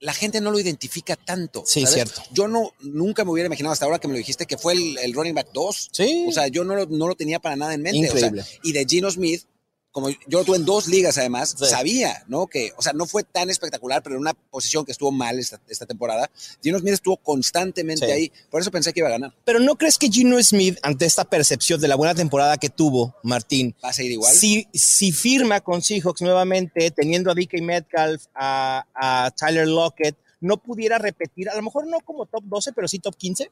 la 0.01 0.13
gente 0.13 0.41
no 0.41 0.51
lo 0.51 0.59
identifica 0.59 1.15
tanto. 1.15 1.63
Sí, 1.65 1.81
¿sabes? 1.81 1.93
cierto. 1.93 2.21
Yo 2.31 2.47
no, 2.49 2.73
nunca 2.81 3.23
me 3.23 3.31
hubiera 3.31 3.47
imaginado 3.47 3.71
hasta 3.73 3.85
ahora 3.85 3.99
que 3.99 4.07
me 4.07 4.13
lo 4.13 4.17
dijiste 4.17 4.45
que 4.45 4.57
fue 4.57 4.73
el, 4.73 4.97
el 4.97 5.13
running 5.13 5.33
back 5.35 5.49
2. 5.53 5.89
Sí. 5.93 6.25
O 6.27 6.31
sea, 6.33 6.47
yo 6.47 6.63
no 6.65 6.75
lo, 6.75 6.85
no 6.87 7.07
lo 7.07 7.15
tenía 7.15 7.39
para 7.39 7.55
nada 7.55 7.73
en 7.73 7.81
mente. 7.81 8.09
o 8.09 8.17
sea, 8.17 8.27
Increíble. 8.27 8.45
y 8.63 8.71
de 8.73 8.85
Gino 8.85 9.09
Smith, 9.11 9.43
como 9.91 10.09
yo 10.09 10.17
lo 10.39 10.43
tuve 10.45 10.57
en 10.57 10.65
dos 10.65 10.87
ligas 10.87 11.17
además, 11.17 11.55
Sí. 11.57 11.65
sabía, 11.65 12.23
¿no? 12.27 12.47
Que, 12.47 12.71
o 12.77 12.81
sea, 12.81 12.93
no 12.93 13.05
fue 13.07 13.23
tan 13.23 13.49
espectacular, 13.49 14.03
pero 14.03 14.15
en 14.15 14.21
una 14.21 14.33
posición 14.33 14.85
que 14.85 14.91
estuvo 14.91 15.11
mal 15.11 15.39
esta, 15.39 15.59
esta 15.67 15.85
temporada. 15.85 16.29
Gino 16.61 16.77
Smith 16.79 16.93
estuvo 16.93 17.17
constantemente 17.17 18.05
Sí. 18.05 18.11
ahí. 18.11 18.31
Por 18.51 18.61
eso 18.61 18.69
pensé 18.71 18.93
que 18.93 18.99
iba 18.99 19.07
a 19.09 19.11
ganar. 19.11 19.33
Pero 19.45 19.59
¿no 19.59 19.75
crees 19.77 19.97
que 19.97 20.09
Gino 20.09 20.41
Smith, 20.43 20.77
ante 20.83 21.05
esta 21.05 21.25
percepción 21.25 21.81
de 21.81 21.87
la 21.87 21.95
buena 21.95 22.13
temporada 22.13 22.57
que 22.57 22.69
tuvo 22.69 23.15
Martín, 23.23 23.75
¿Va 23.83 23.89
a 23.89 23.93
seguir 23.93 24.11
igual? 24.13 24.33
si, 24.33 24.67
si 24.73 25.11
firma 25.11 25.61
con 25.61 25.81
Seahawks 25.81 26.21
nuevamente, 26.21 26.91
teniendo 26.91 27.31
a 27.31 27.33
DK 27.35 27.61
Metcalf, 27.61 28.25
a, 28.35 28.85
a 28.93 29.31
Tyler 29.31 29.67
Lockett, 29.67 30.15
no 30.41 30.57
pudiera 30.57 30.97
repetir, 30.99 31.49
a 31.49 31.55
lo 31.55 31.61
mejor 31.63 31.87
no 31.87 31.99
como 32.01 32.25
top 32.25 32.43
12, 32.45 32.71
pero 32.73 32.87
sí 32.87 32.99
top 32.99 33.15
15? 33.17 33.49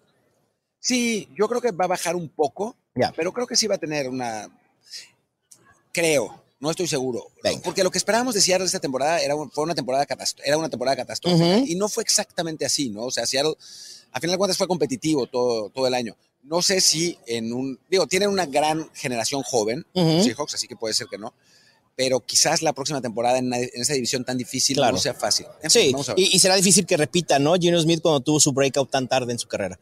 Sí, 0.80 1.28
yo 1.38 1.48
creo 1.50 1.60
que 1.62 1.72
va 1.72 1.86
a 1.86 1.90
bajar 1.90 2.16
un 2.16 2.30
poco, 2.30 2.76
Ya. 2.96 3.12
pero 3.16 3.34
creo 3.34 3.48
que 3.48 3.56
sí 3.56 3.68
va 3.68 3.76
a 3.76 3.80
tener 3.80 4.08
una. 4.08 4.48
Creo, 6.00 6.44
no 6.60 6.70
estoy 6.70 6.88
seguro. 6.88 7.28
Venga. 7.44 7.62
Porque 7.64 7.84
lo 7.84 7.90
que 7.90 7.98
esperábamos 7.98 8.36
de 8.36 8.42
Seattle 8.42 8.68
esta 8.68 8.80
temporada 8.80 9.20
era, 9.20 9.34
fue 9.52 9.64
una 9.64 9.74
temporada 9.74 10.06
era 10.46 10.58
una 10.58 10.70
temporada 10.70 10.96
catastrófica. 10.96 11.44
Ujú. 11.58 11.66
Y 11.68 11.74
no 11.76 11.90
fue 11.90 12.04
exactamente 12.04 12.66
así, 12.66 12.90
¿no? 12.90 13.06
O 13.06 13.12
sea, 13.12 13.26
Seattle, 13.26 13.56
a 14.12 14.20
final 14.20 14.36
de 14.36 14.38
cuentas, 14.38 14.58
fue 14.58 14.68
competitivo 14.68 15.26
todo, 15.26 15.70
todo 15.70 15.88
el 15.88 15.96
año. 15.96 16.16
No 16.44 16.62
sé 16.62 16.82
si 16.82 17.18
en 17.26 17.52
un. 17.52 17.80
Digo, 17.90 18.06
tienen 18.06 18.30
una 18.30 18.46
gran 18.46 18.90
generación 18.94 19.42
joven, 19.42 19.86
Ujú. 19.96 20.24
Seahawks, 20.24 20.54
así 20.54 20.68
que 20.68 20.76
puede 20.76 20.94
ser 20.94 21.08
que 21.08 21.18
no. 21.18 21.34
Pero 21.96 22.20
quizás 22.20 22.62
la 22.62 22.74
próxima 22.74 23.02
temporada 23.02 23.40
en, 23.40 23.52
en 23.52 23.70
esa 23.74 23.94
división 23.96 24.24
tan 24.24 24.38
difícil 24.38 24.78
Claro. 24.78 24.94
no 24.94 25.00
sea 25.02 25.16
fácil. 25.16 25.48
En 25.64 25.72
fin, 25.72 25.96
Sí, 26.04 26.12
y, 26.16 26.36
y 26.36 26.40
será 26.40 26.56
difícil 26.56 26.86
que 26.86 26.96
repita, 26.96 27.40
¿no? 27.40 27.56
Gino 27.56 27.82
Smith 27.82 28.02
cuando 28.04 28.20
tuvo 28.20 28.40
su 28.40 28.52
breakout 28.52 28.92
tan 28.92 29.08
tarde 29.08 29.32
en 29.34 29.40
su 29.40 29.48
carrera. 29.48 29.80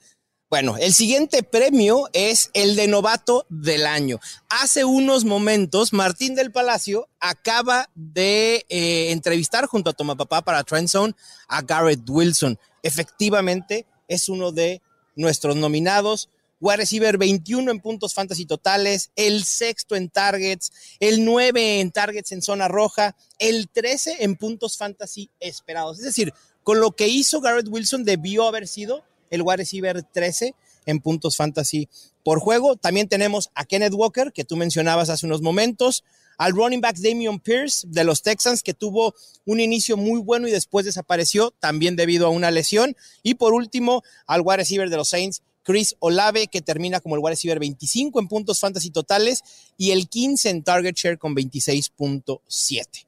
Bueno, 0.56 0.78
el 0.78 0.94
siguiente 0.94 1.44
premio 1.44 2.08
es 2.14 2.50
el 2.54 2.78
de 2.78 2.88
novato 2.88 3.46
del 3.50 3.86
año. 3.86 4.22
Hace 4.48 4.86
unos 4.86 5.26
momentos, 5.26 5.92
Martín 5.92 6.34
del 6.34 6.54
Palacio 6.54 7.10
acaba 7.20 7.90
de 7.94 8.66
eh, 8.70 9.12
entrevistar 9.12 9.66
junto 9.66 9.90
a 9.90 9.94
Toma 9.94 10.16
Papá 10.16 10.44
para 10.44 10.64
Trend 10.64 10.88
Zone 10.88 11.14
a 11.50 11.62
Garrett 11.62 12.10
Wilson. 12.10 12.58
Efectivamente, 12.84 13.86
es 14.08 14.30
uno 14.30 14.54
de 14.54 14.82
nuestros 15.18 15.58
nominados. 15.58 16.30
Wide 16.62 16.78
receiver 16.78 17.18
21 17.18 17.70
en 17.70 17.82
puntos 17.82 18.14
fantasy 18.14 18.46
totales, 18.46 19.12
el 19.18 19.44
sexto 19.44 19.98
en 19.98 20.10
targets, 20.10 20.72
el 21.02 21.26
9 21.26 21.82
en 21.82 21.92
targets 21.92 22.32
en 22.32 22.42
zona 22.42 22.70
roja, 22.70 23.18
el 23.40 23.68
13 23.68 24.24
en 24.24 24.38
puntos 24.38 24.78
fantasy 24.78 25.30
esperados. 25.42 25.98
Es 25.98 26.06
decir, 26.06 26.34
con 26.64 26.80
lo 26.80 26.92
que 26.92 27.10
hizo 27.10 27.42
Garrett 27.42 27.68
Wilson 27.68 28.06
debió 28.06 28.48
haber 28.48 28.70
sido 28.70 29.04
el 29.36 29.42
wide 29.44 29.58
receiver 29.58 30.02
13 30.04 30.54
en 30.88 31.00
puntos 31.00 31.36
fantasy 31.38 31.88
por 32.24 32.40
juego. 32.40 32.76
También 32.76 33.08
tenemos 33.08 33.50
a 33.56 33.66
Kenneth 33.66 33.94
Walker, 33.94 34.32
que 34.34 34.44
tú 34.46 34.56
mencionabas 34.56 35.10
hace 35.10 35.26
unos 35.26 35.42
momentos, 35.42 36.04
al 36.38 36.52
running 36.52 36.82
back 36.82 36.98
Damian 36.98 37.40
Pierce 37.40 37.88
de 37.88 38.04
los 38.04 38.22
Texans, 38.22 38.62
que 38.62 38.74
tuvo 38.74 39.14
un 39.46 39.60
inicio 39.60 39.96
muy 39.98 40.20
bueno 40.20 40.48
y 40.48 40.52
después 40.52 40.86
desapareció, 40.86 41.52
también 41.60 41.96
debido 41.96 42.28
a 42.28 42.30
una 42.30 42.52
lesión. 42.52 42.96
Y 43.24 43.36
por 43.36 43.54
último, 43.54 44.04
al 44.28 44.42
wide 44.42 44.58
receiver 44.58 44.90
de 44.90 44.98
los 44.98 45.10
Saints, 45.10 45.42
Chris 45.64 45.96
Olave, 46.00 46.48
que 46.48 46.62
termina 46.62 47.00
como 47.00 47.16
el 47.16 47.22
wide 47.22 47.32
receiver 47.32 47.58
25 47.58 48.20
en 48.20 48.28
puntos 48.28 48.60
fantasy 48.60 48.92
totales 48.92 49.42
y 49.78 49.92
el 49.92 50.08
15 50.10 50.50
en 50.50 50.64
target 50.64 50.94
share 50.96 51.18
con 51.18 51.34
26.7. 51.36 53.06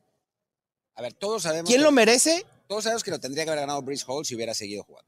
A 0.95 1.01
ver, 1.01 1.13
todos 1.13 1.43
sabemos. 1.43 1.67
¿Quién 1.67 1.79
que- 1.81 1.83
lo 1.83 1.91
merece? 1.91 2.45
Todos 2.67 2.83
sabemos 2.85 3.03
que 3.03 3.11
lo 3.11 3.19
tendría 3.19 3.43
que 3.45 3.51
haber 3.51 3.61
ganado 3.61 3.81
Brice 3.81 4.03
Hall 4.07 4.25
si 4.25 4.35
hubiera 4.35 4.53
seguido 4.53 4.83
jugando. 4.83 5.06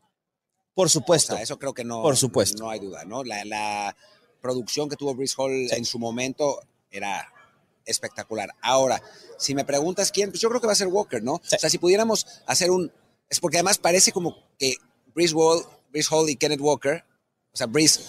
Por 0.79 0.85
O 0.87 0.89
supuesto. 0.89 1.33
sea, 1.33 1.43
eso 1.43 1.59
creo 1.59 1.73
que 1.73 1.83
no, 1.83 2.01
Por 2.01 2.15
supuesto. 2.15 2.63
no 2.63 2.69
hay 2.69 2.79
duda, 2.79 3.03
¿no? 3.03 3.23
La, 3.25 3.43
la 3.43 3.95
producción 4.41 4.87
que 4.87 4.95
tuvo 4.95 5.13
Brice 5.13 5.35
Hall 5.37 5.51
en 5.71 5.83
su 5.83 5.99
momento 5.99 6.61
era 6.89 7.27
espectacular. 7.85 8.49
Ahora, 8.61 9.01
si 9.37 9.53
me 9.55 9.65
preguntas 9.65 10.11
quién, 10.11 10.29
pues 10.29 10.41
yo 10.41 10.49
creo 10.49 10.61
que 10.61 10.67
va 10.67 10.73
a 10.73 10.75
ser 10.77 10.87
Walker, 10.87 11.21
¿no? 11.21 11.41
Sí. 11.43 11.55
O 11.55 11.59
sea, 11.59 11.69
si 11.69 11.77
pudiéramos 11.79 12.25
hacer 12.45 12.71
un... 12.71 12.91
Es 13.29 13.39
porque 13.39 13.57
además 13.57 13.77
parece 13.77 14.11
como 14.11 14.35
que 14.57 14.75
Brice 15.13 15.33
Hall, 15.35 15.63
Brice 15.91 16.07
Hall 16.11 16.29
y 16.29 16.35
Kenneth 16.35 16.61
Walker, 16.61 17.03
o 17.53 17.57
sea, 17.57 17.67
Brice, 17.67 17.99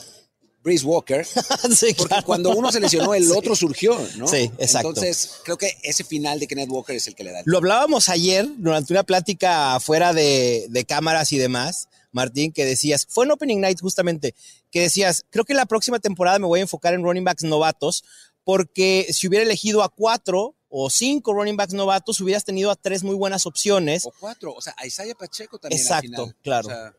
Walker, 0.84 1.26
Sí, 1.74 1.94
porque 1.96 2.08
claro. 2.08 2.26
cuando 2.26 2.50
uno 2.50 2.70
se 2.70 2.80
lesionó, 2.80 3.14
el 3.14 3.24
Sí. 3.24 3.32
otro 3.36 3.56
surgió, 3.56 3.98
¿no? 4.16 4.28
Sí, 4.28 4.50
exacto. 4.58 4.88
Entonces, 4.90 5.40
creo 5.44 5.56
que 5.58 5.76
ese 5.82 6.04
final 6.04 6.38
de 6.38 6.46
Kenneth 6.46 6.68
Walker 6.70 6.94
es 6.94 7.06
el 7.08 7.14
que 7.14 7.24
le 7.24 7.32
da. 7.32 7.38
el- 7.40 7.44
Lo 7.46 7.58
hablábamos 7.58 8.08
ayer 8.10 8.46
durante 8.58 8.92
una 8.92 9.02
plática 9.02 9.78
fuera 9.80 10.12
de, 10.12 10.66
de 10.68 10.84
cámaras 10.84 11.32
y 11.32 11.38
demás, 11.38 11.88
Martín, 12.12 12.52
que 12.52 12.64
decías, 12.64 13.06
fue 13.08 13.24
en 13.24 13.32
Opening 13.32 13.60
Night 13.60 13.80
justamente, 13.80 14.34
que 14.70 14.80
decías, 14.80 15.24
creo 15.30 15.44
que 15.44 15.54
la 15.54 15.66
próxima 15.66 15.98
temporada 15.98 16.38
me 16.38 16.46
voy 16.46 16.60
a 16.60 16.62
enfocar 16.62 16.94
en 16.94 17.02
running 17.02 17.24
backs 17.24 17.44
novatos, 17.44 18.04
porque 18.44 19.06
si 19.10 19.28
hubiera 19.28 19.44
elegido 19.44 19.82
a 19.82 19.88
cuatro 19.88 20.56
o 20.68 20.88
cinco 20.88 21.32
running 21.34 21.56
backs 21.56 21.74
novatos, 21.74 22.20
hubieras 22.20 22.44
tenido 22.44 22.70
a 22.70 22.76
tres 22.76 23.02
muy 23.02 23.14
buenas 23.14 23.46
opciones. 23.46 24.06
O 24.06 24.12
cuatro, 24.18 24.54
o 24.54 24.60
sea, 24.60 24.74
a 24.76 24.86
Isaiah 24.86 25.14
Pacheco 25.14 25.58
también 25.58 25.80
al 25.80 25.82
Exacto, 25.82 26.26
final. 26.26 26.36
claro. 26.42 26.68
O 26.68 26.70
sea, 26.70 26.94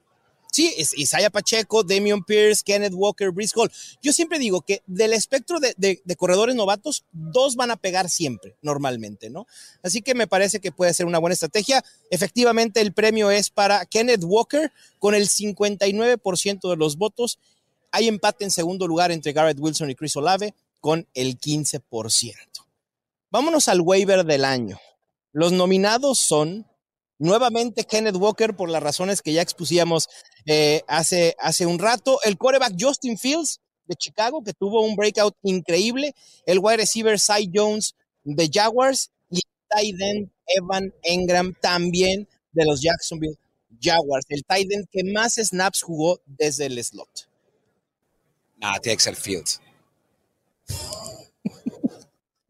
Sí, 0.52 0.74
es 0.78 0.98
Isaiah 0.98 1.30
Pacheco, 1.30 1.82
Damian 1.84 2.24
Pierce, 2.26 2.62
Kenneth 2.64 2.92
Walker, 2.94 3.32
Brice 3.32 3.54
Hall. 3.56 3.72
Yo 4.02 4.12
siempre 4.12 4.38
digo 4.38 4.62
que 4.62 4.84
del 4.86 5.14
espectro 5.14 5.62
de, 5.62 5.74
de- 5.78 6.02
de 6.04 6.16
corredores 6.18 6.56
novatos, 6.56 7.06
dos 7.14 7.56
van 7.56 7.72
a 7.72 7.78
pegar 7.78 8.10
siempre, 8.10 8.58
normalmente, 8.62 9.30
¿no? 9.30 9.48
Así 9.82 10.02
que 10.02 10.14
me 10.14 10.28
parece 10.28 10.60
que 10.60 10.74
puede 10.74 10.94
ser 10.94 11.06
una 11.06 11.20
buena 11.20 11.34
estrategia. 11.34 11.84
Efectivamente, 12.10 12.82
el 12.82 12.92
premio 12.94 13.32
es 13.32 13.50
para 13.50 13.86
Kenneth 13.86 14.24
Walker 14.26 14.72
con 15.00 15.16
el 15.16 15.30
59% 15.30 16.70
de 16.70 16.76
los 16.76 16.98
votos. 16.98 17.40
Hay 17.92 18.08
empate 18.08 18.44
en 18.44 18.52
segundo 18.52 18.88
lugar 18.88 19.12
entre 19.12 19.34
Garrett 19.34 19.60
Wilson 19.60 19.90
y 19.90 19.96
Chris 19.96 20.16
Olave 20.18 20.54
con 20.82 21.08
el 21.14 21.40
15%. 21.40 22.34
Vámonos 23.30 23.68
al 23.70 23.82
waiver 23.82 24.26
del 24.26 24.44
año. 24.46 24.78
Los 25.32 25.54
nominados 25.54 26.20
son 26.20 26.68
nuevamente 27.22 27.84
Kenneth 27.84 28.16
Walker 28.16 28.56
por 28.56 28.70
las 28.70 28.82
razones 28.82 29.22
que 29.22 29.32
ya 29.32 29.42
expusimos 29.42 30.10
eh, 30.46 30.82
hace, 30.88 31.36
hace 31.40 31.66
un 31.66 31.80
rato. 31.80 32.20
El 32.24 32.38
quarterback 32.38 32.74
Justin 32.78 33.18
Fields 33.18 33.62
de 33.86 33.96
Chicago, 33.96 34.44
que 34.44 34.54
tuvo 34.54 34.82
un 34.82 34.96
breakout 34.96 35.36
increíble. 35.44 36.16
El 36.46 36.60
wide 36.60 36.78
receiver 36.78 37.20
Cy 37.20 37.50
Jones 37.54 37.96
de 38.24 38.50
Jaguars 38.52 39.12
y 39.30 39.42
tight 39.70 39.96
Evan 40.48 40.94
Engram 41.04 41.54
también 41.62 42.28
de 42.52 42.66
los 42.66 42.82
Jacksonville 42.82 43.38
Jaguars. 43.80 44.26
El 44.30 44.44
tight 44.44 44.72
end 44.72 44.88
que 44.92 45.04
más 45.04 45.36
snaps 45.36 45.84
jugó 45.84 46.20
desde 46.26 46.66
el 46.66 46.84
slot. 46.84 47.30
no, 48.58 48.80
tiene 48.82 48.98
Fields. 49.16 49.62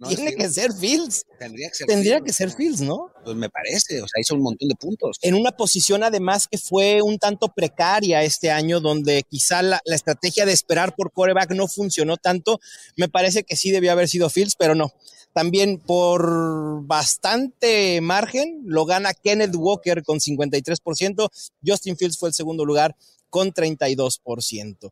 ¿No 0.02 0.10
es 0.10 0.16
Tiene 0.16 0.36
que 0.36 0.50
ser 0.50 0.74
Fields. 0.74 1.28
Tendría 1.38 1.70
que 1.70 1.76
ser 1.76 1.86
Tendría 1.86 2.14
Fields, 2.16 2.26
que 2.26 2.34
ser 2.34 2.50
¿no? 2.50 2.56
Fields, 2.56 2.82
¿no? 2.82 3.12
Pues 3.24 3.38
me 3.38 3.52
parece, 3.52 4.02
o 4.02 4.08
sea, 4.08 4.20
hizo 4.20 4.34
un 4.34 4.42
montón 4.42 4.68
de 4.68 4.74
puntos. 4.74 5.20
en 5.22 5.36
una 5.36 5.52
posición 5.52 6.04
además 6.04 6.48
que 6.48 6.58
fue 6.58 7.04
un 7.04 7.20
tanto 7.20 7.50
precaria 7.50 8.24
este 8.24 8.50
año, 8.50 8.80
donde 8.80 9.22
quizá 9.30 9.62
la, 9.62 9.80
la 9.86 9.96
estrategia 9.96 10.48
de 10.48 10.54
esperar 10.54 10.96
por 10.96 11.12
quarterback 11.12 11.52
no 11.52 11.68
funcionó 11.68 12.18
tanto. 12.18 12.60
Me 12.96 13.10
parece 13.10 13.44
que 13.44 13.56
sí 13.56 13.70
debió 13.70 13.92
haber 13.92 14.10
sido 14.10 14.32
Fields, 14.32 14.56
pero 14.56 14.74
no. 14.74 14.92
También 15.34 15.78
por 15.78 16.84
bastante 16.84 18.02
margen 18.02 18.64
lo 18.66 18.86
gana 18.86 19.14
Kenneth 19.14 19.56
Walker 19.56 20.02
con 20.02 20.20
53%. 20.20 21.30
Justin 21.64 21.96
Fields 21.96 22.18
fue 22.18 22.30
el 22.30 22.34
segundo 22.34 22.66
lugar 22.66 22.96
con 23.30 23.54
32%. 23.54 24.92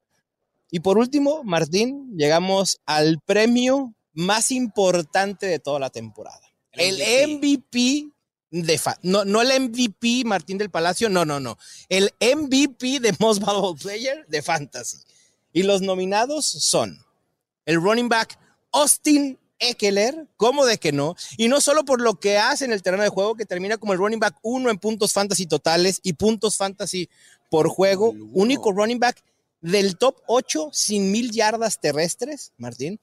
Y 0.69 0.81
por 0.81 0.99
último, 0.99 1.43
Martín, 1.43 2.15
llegamos 2.15 2.79
al 2.85 3.19
premio 3.25 3.95
más 4.13 4.51
importante 4.51 5.45
de 5.45 5.59
toda 5.59 5.79
la 5.79 5.89
temporada. 5.89 6.41
El, 6.71 7.01
El 7.01 7.37
MVP 7.37 8.11
de 8.51 8.79
no, 9.03 9.25
no 9.25 9.41
el 9.41 9.61
MVP 9.61 10.23
Martín 10.25 10.57
del 10.57 10.69
Palacio, 10.69 11.09
no, 11.09 11.25
no, 11.25 11.39
no. 11.39 11.57
El 11.87 12.11
MVP 12.19 12.99
de 12.99 13.15
Most 13.19 13.41
Valuable 13.41 13.79
Player 13.81 14.25
de 14.27 14.41
Fantasy. 14.41 14.97
Y 15.53 15.63
los 15.63 15.81
nominados 15.81 16.45
son 16.45 16.99
el 17.65 17.75
running 17.81 18.09
back 18.09 18.39
Austin 18.71 19.37
Eckler, 19.59 20.27
¿cómo 20.37 20.65
de 20.65 20.77
que 20.77 20.91
no? 20.91 21.15
Y 21.37 21.47
no 21.47 21.59
solo 21.59 21.83
por 21.83 22.01
lo 22.01 22.19
que 22.19 22.37
hace 22.37 22.65
en 22.65 22.71
el 22.71 22.81
terreno 22.81 23.03
de 23.03 23.09
juego, 23.09 23.35
que 23.35 23.45
termina 23.45 23.77
como 23.77 23.93
el 23.93 23.99
running 23.99 24.19
back 24.19 24.37
uno 24.41 24.69
en 24.69 24.77
puntos 24.77 25.11
fantasy 25.11 25.45
totales 25.45 25.99
y 26.01 26.13
puntos 26.13 26.57
fantasy 26.57 27.09
por 27.49 27.67
juego, 27.67 28.13
único 28.33 28.71
running 28.71 28.99
back 28.99 29.21
del 29.61 29.97
top 29.97 30.15
8 30.27 30.69
sin 30.71 31.11
mil 31.11 31.31
yardas 31.31 31.79
terrestres, 31.79 32.53
Martín. 32.57 32.99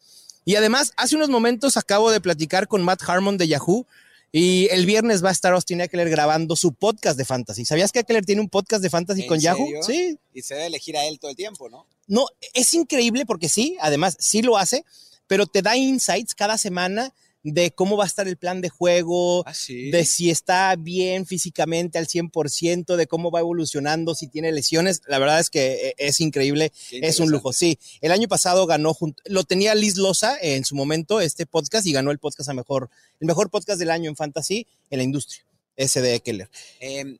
Y 0.47 0.55
además, 0.55 0.93
hace 0.97 1.17
unos 1.17 1.29
momentos 1.29 1.77
acabo 1.77 2.13
de 2.13 2.21
platicar 2.21 2.69
con 2.69 2.85
Matt 2.85 3.03
Harmon 3.05 3.37
de 3.37 3.49
Yahoo 3.49 3.85
y 4.31 4.69
el 4.71 4.87
viernes 4.87 5.25
va 5.25 5.31
a 5.31 5.33
estar 5.33 5.53
Austin 5.53 5.81
Eckler 5.81 6.09
grabando 6.09 6.55
su 6.55 6.73
podcast 6.73 7.19
de 7.19 7.25
fantasy. 7.25 7.65
¿Sabías 7.65 7.91
que 7.91 7.99
Eckler 7.99 8.25
tiene 8.25 8.43
un 8.43 8.49
podcast 8.49 8.81
de 8.81 8.89
fantasy 8.89 9.23
¿En 9.23 9.27
con 9.27 9.41
Yahoo? 9.41 9.67
Sí. 9.83 10.17
Y 10.33 10.43
se 10.43 10.55
debe 10.55 10.69
elegir 10.69 10.97
a 10.97 11.05
él 11.05 11.19
todo 11.19 11.33
el 11.33 11.37
tiempo, 11.37 11.69
¿no? 11.69 11.85
No, 12.07 12.29
es 12.55 12.73
increíble 12.75 13.27
porque 13.27 13.49
sí, 13.49 13.77
además 13.81 14.17
sí 14.21 14.41
lo 14.41 14.57
hace, 14.57 14.85
pero 15.27 15.49
te 15.49 15.63
da 15.63 15.77
insights 15.77 16.37
cada 16.37 16.59
semana 16.59 17.13
de 17.53 17.71
cómo 17.71 17.97
va 17.97 18.05
a 18.05 18.07
estar 18.09 18.27
el 18.27 18.37
plan 18.37 18.61
de 18.61 18.69
juego, 18.69 19.45
Ah, 19.47 19.55
sí. 19.55 19.91
de 19.91 20.05
si 20.05 20.31
está 20.31 20.75
bien 20.77 21.27
físicamente 21.27 21.97
al 21.99 22.09
100%, 22.09 22.97
de 22.97 23.07
cómo 23.07 23.31
va 23.31 23.41
evolucionando, 23.41 24.15
si 24.15 24.27
tiene 24.27 24.51
lesiones. 24.53 25.03
La 25.07 25.19
verdad 25.19 25.39
es 25.39 25.49
que 25.49 25.89
eh, 25.91 25.95
es 25.99 26.21
increíble, 26.21 26.73
es 26.91 27.21
un 27.21 27.31
lujo. 27.31 27.53
Sí, 27.53 27.79
el 28.01 28.11
año 28.13 28.27
pasado 28.27 28.67
ganó, 28.67 28.95
junto, 28.95 29.23
lo 29.27 29.45
tenía 29.45 29.75
Liz 29.75 29.97
Loza 29.97 30.37
en 30.41 30.65
su 30.65 30.75
momento, 30.75 31.21
este 31.21 31.47
podcast, 31.47 31.87
y 31.87 31.93
ganó 31.93 32.11
el 32.11 32.19
podcast 32.19 32.49
a 32.51 32.55
mejor, 32.55 32.91
el 33.21 33.27
mejor 33.27 33.49
podcast 33.51 33.79
del 33.79 33.91
año 33.91 34.11
en 34.11 34.17
fantasy 34.17 34.67
en 34.91 34.99
la 34.99 35.05
industria, 35.05 35.45
ese 35.77 36.03
de 36.03 36.15
Eckler. 36.17 36.51
Eh, 36.81 37.17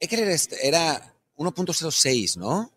Eckler 0.00 0.28
este- 0.30 0.66
era 0.66 1.14
1.06, 1.36 2.36
¿no? 2.38 2.70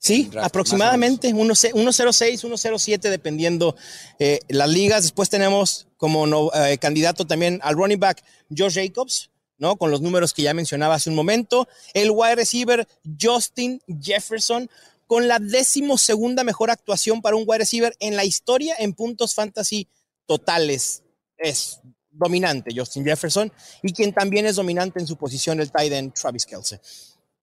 Sí, 0.00 0.24
draft, 0.30 0.46
aproximadamente 0.46 1.34
1.06, 1.34 2.44
1.07 2.44 2.98
dependiendo 3.10 3.74
eh, 4.18 4.40
las 4.48 4.68
ligas. 4.68 5.02
Después 5.02 5.28
tenemos 5.28 5.88
como 5.96 6.26
no- 6.26 6.50
eh, 6.54 6.78
candidato 6.78 7.26
también 7.26 7.58
al 7.62 7.74
running 7.74 7.98
back 7.98 8.22
Josh 8.56 8.74
Jacobs, 8.74 9.30
¿no? 9.58 9.76
Con 9.76 9.90
los 9.90 10.00
números 10.00 10.32
que 10.32 10.42
ya 10.42 10.54
mencionaba 10.54 10.94
hace 10.94 11.10
un 11.10 11.16
momento. 11.16 11.66
El 11.94 12.10
wide 12.12 12.36
receiver 12.36 12.86
Justin 13.20 13.82
Jefferson 14.00 14.70
con 15.08 15.26
la 15.26 15.38
décimo 15.40 15.98
segunda 15.98 16.44
mejor 16.44 16.70
actuación 16.70 17.20
para 17.22 17.34
un 17.34 17.44
wide 17.46 17.58
receiver 17.58 17.96
en 17.98 18.14
la 18.14 18.24
historia 18.24 18.76
en 18.78 18.92
puntos 18.92 19.34
fantasy 19.34 19.88
totales. 20.26 21.02
Es 21.36 21.80
dominante 22.10 22.70
Justin 22.74 23.04
Jefferson 23.04 23.52
y 23.82 23.92
quien 23.92 24.12
también 24.12 24.46
es 24.46 24.56
dominante 24.56 25.00
en 25.00 25.06
su 25.06 25.16
posición 25.16 25.60
el 25.60 25.70
tight 25.72 25.92
end 25.92 26.12
Travis 26.14 26.46
Kelce. 26.46 26.80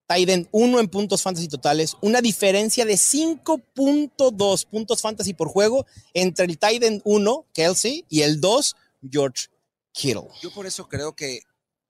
Titan 0.06 0.48
1 0.52 0.80
en 0.80 0.88
puntos 0.88 1.22
fantasy 1.22 1.48
totales, 1.48 1.96
una 2.00 2.20
diferencia 2.20 2.84
de 2.84 2.94
5.2 2.94 4.66
puntos 4.66 5.02
fantasy 5.02 5.34
por 5.34 5.48
juego 5.48 5.86
entre 6.14 6.44
el 6.44 6.58
Titan 6.58 7.00
1, 7.04 7.46
Kelsey, 7.52 8.04
y 8.08 8.22
el 8.22 8.40
2, 8.40 8.76
George 9.10 9.48
Kittle. 9.92 10.28
Yo 10.40 10.52
por 10.52 10.66
eso 10.66 10.88
creo 10.88 11.14
que, 11.14 11.40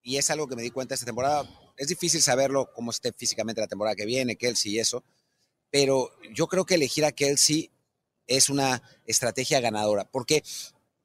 y 0.03 0.17
es 0.17 0.31
algo 0.31 0.49
que 0.49 0.57
me 0.57 0.63
di 0.63 0.71
cuenta 0.71 0.95
esta 0.95 1.07
temporada, 1.07 1.49
es 1.77 1.89
difícil 1.89 2.23
saberlo 2.23 2.71
cómo 2.75 2.91
esté 2.91 3.13
físicamente 3.13 3.61
la 3.61 3.67
temporada 3.67 3.97
que 3.97 4.07
viene, 4.07 4.37
Kelsey 4.37 4.73
y 4.73 4.79
eso, 4.79 5.05
pero 5.71 6.11
yo 6.33 6.47
creo 6.47 6.65
que 6.65 6.77
elegir 6.77 7.05
a 7.05 7.13
Kelsey 7.13 7.71
es 8.27 8.49
una 8.49 8.83
estrategia 9.05 9.61
ganadora, 9.61 10.11
porque 10.11 10.43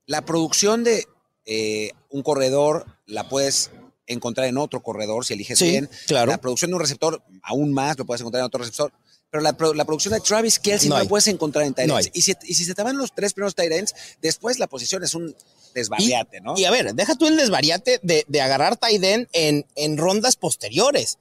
la 0.05 0.23
producción 0.23 0.83
de 0.83 1.07
eh, 1.45 1.91
un 2.09 2.23
corredor 2.23 2.85
la 3.05 3.27
puedes 3.27 3.71
encontrar 4.11 4.47
en 4.47 4.57
otro 4.57 4.81
corredor 4.81 5.25
si 5.25 5.33
eliges 5.33 5.61
bien. 5.61 5.89
claro. 6.07 6.31
La 6.31 6.39
producción 6.39 6.71
de 6.71 6.75
un 6.75 6.81
receptor, 6.81 7.21
aún 7.43 7.73
más, 7.73 7.97
lo 7.97 8.05
puedes 8.05 8.21
encontrar 8.21 8.41
en 8.41 8.45
otro 8.45 8.59
receptor. 8.59 8.91
Pero 9.29 9.41
la, 9.41 9.55
la 9.75 9.85
producción 9.85 10.13
de 10.13 10.19
Travis 10.19 10.59
Kelsey 10.59 10.89
No 10.89 10.97
no, 10.97 11.03
la 11.03 11.07
puedes 11.09 11.27
encontrar 11.27 11.65
en 11.65 11.73
tight 11.73 11.87
No 11.87 11.97
y, 12.01 12.21
si, 12.21 12.33
y 12.43 12.53
si 12.53 12.65
se 12.65 12.73
te 12.73 12.83
van 12.83 12.97
los 12.97 13.13
tres 13.15 13.33
primeros 13.33 13.53
ends, 13.57 13.95
después 14.21 14.59
la 14.59 14.67
posición 14.67 15.03
es 15.03 15.15
un 15.15 15.33
desbarriate, 15.73 16.41
¿no? 16.41 16.57
Y 16.57 16.65
a 16.65 16.71
ver, 16.71 16.93
deja 16.93 17.15
tú 17.15 17.27
el 17.27 17.37
desvariate 17.37 18.01
de, 18.03 18.25
de 18.27 18.41
agarrar 18.41 18.77
end 18.81 19.29
en, 19.31 19.65
en 19.75 19.97
rondas 19.97 20.35
posteriores. 20.35 21.17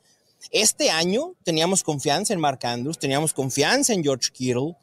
Este 0.50 0.90
año 0.90 1.34
teníamos 1.44 1.84
confianza 1.84 2.32
en 2.32 2.40
Mark 2.40 2.58
Andrews, 2.64 2.98
teníamos 2.98 3.32
confianza 3.32 3.92
en 3.92 4.02
George 4.02 4.30
Kittle, 4.32 4.74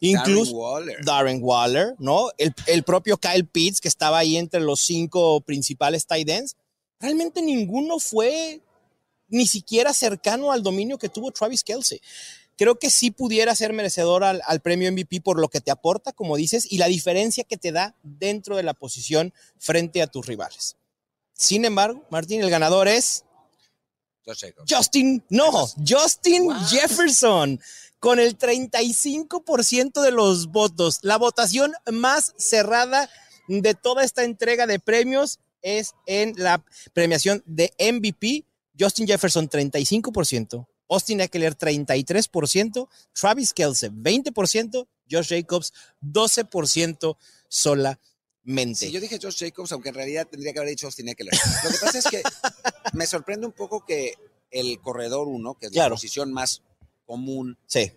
incluso 0.00 0.52
Darren 0.52 0.62
Waller. 0.62 1.04
Darren 1.04 1.38
Waller, 1.42 1.94
¿no? 1.98 2.30
El, 2.38 2.54
el 2.66 2.82
propio 2.84 3.18
Kyle 3.18 3.44
Pitts, 3.44 3.82
que 3.82 3.88
estaba 3.88 4.18
ahí 4.18 4.38
entre 4.38 4.60
los 4.60 4.80
cinco 4.80 5.42
principales 5.42 6.06
tight 6.06 6.28
ends. 6.30 6.56
Realmente 7.00 7.42
ninguno 7.42 7.98
fue 7.98 8.60
ni 9.28 9.46
siquiera 9.46 9.92
cercano 9.92 10.52
al 10.52 10.62
dominio 10.62 10.98
que 10.98 11.08
tuvo 11.08 11.30
Travis 11.30 11.64
Kelsey. 11.64 12.00
Creo 12.56 12.78
que 12.78 12.90
sí 12.90 13.10
pudiera 13.10 13.54
ser 13.54 13.72
merecedor 13.72 14.22
al, 14.22 14.42
al 14.46 14.60
premio 14.60 14.92
MVP 14.92 15.22
por 15.22 15.40
lo 15.40 15.48
que 15.48 15.62
te 15.62 15.70
aporta, 15.70 16.12
como 16.12 16.36
dices, 16.36 16.70
y 16.70 16.76
la 16.76 16.86
diferencia 16.86 17.44
que 17.44 17.56
te 17.56 17.72
da 17.72 17.94
dentro 18.02 18.56
de 18.56 18.62
la 18.62 18.74
posición 18.74 19.32
frente 19.58 20.02
a 20.02 20.06
tus 20.06 20.26
rivales. 20.26 20.76
Sin 21.32 21.64
embargo, 21.64 22.04
Martín, 22.10 22.42
el 22.42 22.50
ganador 22.50 22.86
es. 22.86 23.24
Justin, 24.68 25.24
no, 25.30 25.50
Justin? 25.88 26.50
Jefferson, 26.68 27.58
con 27.98 28.20
el 28.20 28.36
35% 28.36 30.02
de 30.02 30.10
los 30.10 30.48
votos. 30.48 30.98
La 31.00 31.16
votación 31.16 31.72
más 31.90 32.34
cerrada 32.36 33.08
de 33.48 33.72
toda 33.72 34.04
esta 34.04 34.22
entrega 34.24 34.66
de 34.66 34.78
premios 34.78 35.38
es 35.62 35.94
en 36.06 36.34
la 36.36 36.64
premiación 36.92 37.42
de 37.46 37.72
MVP. 37.78 38.44
Justin 38.78 39.06
Jefferson, 39.06 39.48
35%. 39.48 40.66
Austin 40.88 41.20
Eckler, 41.20 41.56
33%. 41.56 42.88
Travis 43.12 43.52
Kelce, 43.52 43.90
20%. 43.90 44.88
Josh 45.10 45.28
Jacobs, 45.28 45.72
12% 46.02 47.16
solamente. 47.48 48.74
Sí, 48.76 48.90
yo 48.90 49.00
dije 49.00 49.18
Josh 49.20 49.38
Jacobs, 49.38 49.72
aunque 49.72 49.90
en 49.90 49.94
realidad 49.96 50.26
tendría 50.28 50.52
que 50.52 50.58
haber 50.60 50.70
dicho 50.70 50.86
Austin 50.86 51.08
Eckler. 51.08 51.32
Lo 51.64 51.70
que 51.70 51.76
pasa 51.78 51.98
es 51.98 52.06
que 52.06 52.22
me 52.94 53.06
sorprende 53.06 53.46
un 53.46 53.52
poco 53.52 53.84
que 53.84 54.14
el 54.50 54.80
corredor 54.80 55.28
1, 55.28 55.54
que 55.54 55.66
es 55.66 55.72
Claro. 55.72 55.90
la 55.90 55.94
posición 55.96 56.32
más 56.32 56.62
común, 57.06 57.58
Sí, 57.66 57.92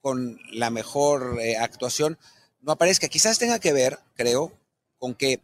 con 0.00 0.38
la 0.52 0.70
mejor 0.70 1.38
eh, 1.40 1.56
actuación, 1.56 2.18
no 2.62 2.72
aparezca. 2.72 3.08
Quizás 3.08 3.38
tenga 3.38 3.58
que 3.58 3.72
ver, 3.72 3.98
creo, 4.14 4.52
con 4.98 5.14
que 5.14 5.40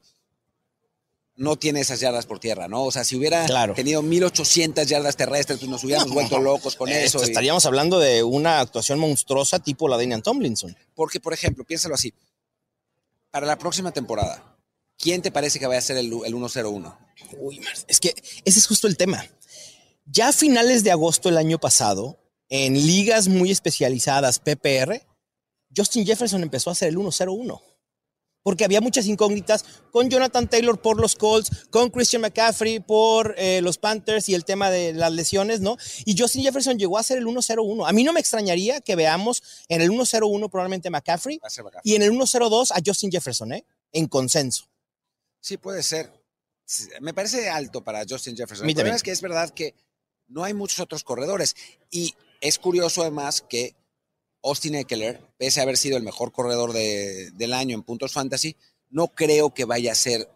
no 1.37 1.57
tiene 1.57 1.81
esas 1.81 2.01
yardas 2.01 2.25
por 2.27 2.38
tierra, 2.38 2.66
¿no? 2.68 2.85
O 2.85 2.90
sea, 2.90 3.05
si 3.05 3.14
hubiera 3.16 3.44
Claro. 3.46 3.75
tenido 3.75 4.01
1800 4.03 4.87
yardas 4.87 5.16
terrestres, 5.16 5.59
pues 5.59 5.70
nos 5.70 5.85
hubiéramos 5.85 6.12
vuelto 6.12 6.38
locos 6.38 6.77
con 6.77 6.88
Esto, 6.88 7.18
eso. 7.18 7.18
y- 7.18 7.22
Eh, 7.22 7.31
estaríamos 7.33 7.66
hablando 7.66 7.99
de 7.99 8.22
una 8.22 8.61
actuación 8.61 8.99
monstruosa 8.99 9.59
tipo 9.59 9.87
la 9.88 9.96
de 9.99 10.05
Daniel 10.05 10.22
Tomlinson. 10.22 10.77
Porque, 10.94 11.20
por 11.20 11.33
ejemplo, 11.35 11.64
piénsalo 11.64 11.94
así. 11.94 12.12
Para 13.31 13.46
la 13.46 13.59
próxima 13.59 13.92
temporada, 13.92 14.57
¿quién 14.99 15.20
te 15.20 15.31
parece 15.31 15.59
que 15.59 15.66
vaya 15.66 15.79
a 15.79 15.83
ser 15.83 15.99
el, 15.99 16.07
el 16.25 16.35
1-0-1? 16.35 16.96
Uy, 17.38 17.61
es 17.87 18.01
que 18.01 18.14
ese 18.44 18.59
es 18.59 18.66
justo 18.66 18.87
el 18.87 18.96
tema. 18.96 19.27
Ya 20.07 20.29
a 20.29 20.33
finales 20.33 20.85
de 20.85 20.90
agosto 20.92 21.29
del 21.29 21.37
año 21.38 21.59
pasado, 21.59 22.18
en 22.49 22.75
ligas 22.75 23.29
muy 23.29 23.51
especializadas, 23.51 24.38
PPR, 24.38 25.03
Justin 25.77 26.07
Jefferson 26.07 26.42
empezó 26.42 26.70
a 26.70 26.72
hacer 26.75 26.88
el 26.88 26.96
1-0-1. 26.96 27.61
Porque 28.47 28.65
había 28.65 28.81
muchas 28.81 29.07
incógnitas 29.07 29.65
con 29.91 30.09
Jonathan 30.09 30.49
Taylor 30.49 30.81
por 30.81 31.01
los 31.01 31.17
Colts, 31.17 31.67
con 31.71 31.91
Christian 31.91 32.23
McCaffrey 32.23 32.79
por 32.79 33.35
eh, 33.39 33.61
los 33.61 33.77
Panthers 33.77 34.29
y 34.29 34.37
el 34.37 34.45
tema 34.45 34.71
de 34.71 34.93
las 34.93 35.11
lesiones, 35.11 35.59
¿no? 35.59 35.77
Y 36.05 36.17
Justin 36.17 36.45
Jefferson 36.45 36.79
llegó 36.79 36.97
a 36.97 37.03
ser 37.03 37.19
el 37.19 37.27
1-0-1. 37.27 37.89
A 37.89 37.93
mí 37.93 38.05
no 38.05 38.13
me 38.13 38.21
extrañaría 38.21 38.81
que 38.81 38.95
veamos 38.95 39.43
en 39.67 39.81
el 39.81 39.91
1-0-1 39.91 40.49
probablemente 40.49 40.91
McCaffrey 40.91 41.41
McCaffrey. 41.43 41.81
y 41.83 41.97
en 41.97 42.03
el 42.03 42.13
1-0-2 42.13 42.71
a 42.71 42.81
Justin 42.87 43.11
Jefferson, 43.11 43.53
¿eh? 43.53 43.65
En 43.91 44.07
consenso. 44.07 44.71
Sí, 45.41 45.57
puede 45.57 45.83
ser. 45.83 46.13
Me 47.01 47.13
parece 47.13 47.51
alto 47.51 47.83
para 47.83 48.05
Justin 48.09 48.37
Jefferson. 48.37 48.69
El 48.69 48.77
problema 48.77 48.95
es 48.95 49.03
que 49.03 49.11
es 49.11 49.23
verdad 49.23 49.51
que 49.51 49.75
no 50.29 50.45
hay 50.45 50.55
muchos 50.55 50.79
otros 50.79 51.03
corredores. 51.03 51.57
Y 51.91 52.15
es 52.41 52.61
curioso 52.61 53.03
además 53.03 53.41
que 53.41 53.75
Austin 54.47 54.77
Eckler, 54.77 55.21
pese 55.39 55.61
a 55.61 55.65
haber 55.65 55.77
sido 55.77 55.97
el 55.97 56.03
mejor 56.03 56.33
corredor 56.33 56.73
de- 56.73 57.31
del 57.33 57.53
año 57.53 57.75
en 57.75 57.83
puntos 57.83 58.13
fantasy, 58.13 58.57
no 58.91 59.09
creo 59.09 59.53
que 59.53 59.65
vaya 59.65 59.93
a 59.93 59.97
ser 59.97 60.29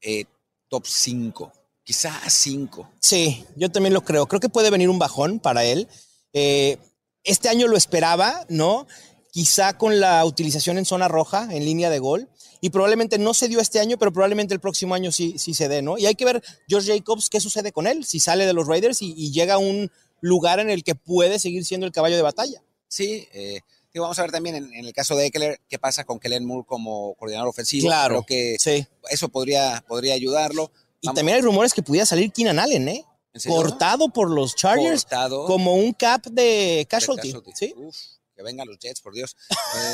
eh, 0.00 0.24
top 0.68 0.84
5. 0.86 1.52
Quizá 1.84 2.12
5. 2.28 2.88
Sí, 3.00 3.44
yo 3.56 3.70
también 3.70 3.92
lo 3.94 4.02
creo. 4.04 4.26
Creo 4.26 4.40
que 4.40 4.48
puede 4.48 4.70
venir 4.70 4.88
un 4.88 4.98
bajón 4.98 5.38
para 5.40 5.64
él. 5.64 5.88
Eh, 6.32 6.78
este 7.24 7.48
año 7.48 7.68
lo 7.68 7.76
esperaba, 7.76 8.46
¿no? 8.48 8.86
Quizá 9.32 9.76
con 9.78 10.00
la 10.00 10.24
utilización 10.24 10.78
en 10.78 10.84
zona 10.84 11.08
roja, 11.08 11.48
en 11.54 11.64
línea 11.64 11.90
de 11.90 11.98
gol. 11.98 12.28
Y 12.60 12.70
probablemente 12.70 13.18
no 13.18 13.34
se 13.34 13.48
dio 13.48 13.60
este 13.60 13.80
año, 13.80 13.96
pero 13.98 14.12
probablemente 14.12 14.54
el 14.54 14.60
próximo 14.60 14.94
año 14.94 15.10
sí, 15.12 15.34
sí 15.38 15.54
se 15.54 15.68
dé, 15.68 15.82
¿no? 15.82 15.98
Y 15.98 16.06
hay 16.06 16.14
que 16.14 16.24
ver, 16.24 16.42
Josh 16.70 16.86
Jacobs, 16.86 17.28
qué 17.28 17.40
sucede 17.40 17.72
con 17.72 17.86
él, 17.86 18.04
si 18.04 18.20
sale 18.20 18.46
de 18.46 18.52
los 18.52 18.66
Raiders 18.66 19.02
y 19.02 19.32
llega 19.32 19.54
a 19.54 19.58
un 19.58 19.90
lugar 20.20 20.60
en 20.60 20.70
el 20.70 20.84
que 20.84 20.94
puede 20.94 21.38
seguir 21.40 21.64
siendo 21.64 21.86
el 21.86 21.92
caballo 21.92 22.16
de 22.16 22.22
batalla. 22.22 22.62
Sí, 22.94 23.26
eh, 23.32 23.60
vamos 23.94 24.18
a 24.18 24.22
ver 24.22 24.32
también 24.32 24.54
en, 24.54 24.74
en 24.74 24.84
el 24.84 24.92
caso 24.92 25.16
de 25.16 25.24
Eckler 25.24 25.60
qué 25.66 25.78
pasa 25.78 26.04
con 26.04 26.18
Kellen 26.20 26.44
Moore 26.44 26.66
como 26.66 27.14
coordinador 27.14 27.48
ofensivo. 27.48 27.86
Claro. 27.88 28.22
Creo 28.22 28.26
que 28.26 28.56
Sí. 28.58 28.86
eso 29.10 29.30
podría, 29.30 29.82
podría 29.88 30.12
ayudarlo. 30.12 30.70
Y 31.00 31.06
Vamos- 31.06 31.16
también 31.16 31.36
hay 31.36 31.42
rumores 31.42 31.72
que 31.72 31.82
pudiera 31.82 32.04
salir 32.04 32.30
Keenan 32.32 32.58
Allen, 32.58 32.88
¿eh? 32.88 33.04
Cortado 33.48 34.10
por 34.10 34.30
los 34.30 34.54
Chargers 34.54 35.04
Cortado 35.04 35.46
como 35.46 35.74
un 35.74 35.94
cap 35.94 36.26
de 36.26 36.42
de 36.42 36.86
casualty. 36.86 37.32
¿sí? 37.54 37.72
Uf, 37.78 37.96
que 38.36 38.42
vengan 38.42 38.68
los 38.68 38.78
Jets, 38.78 39.00
por 39.00 39.14
Dios. 39.14 39.36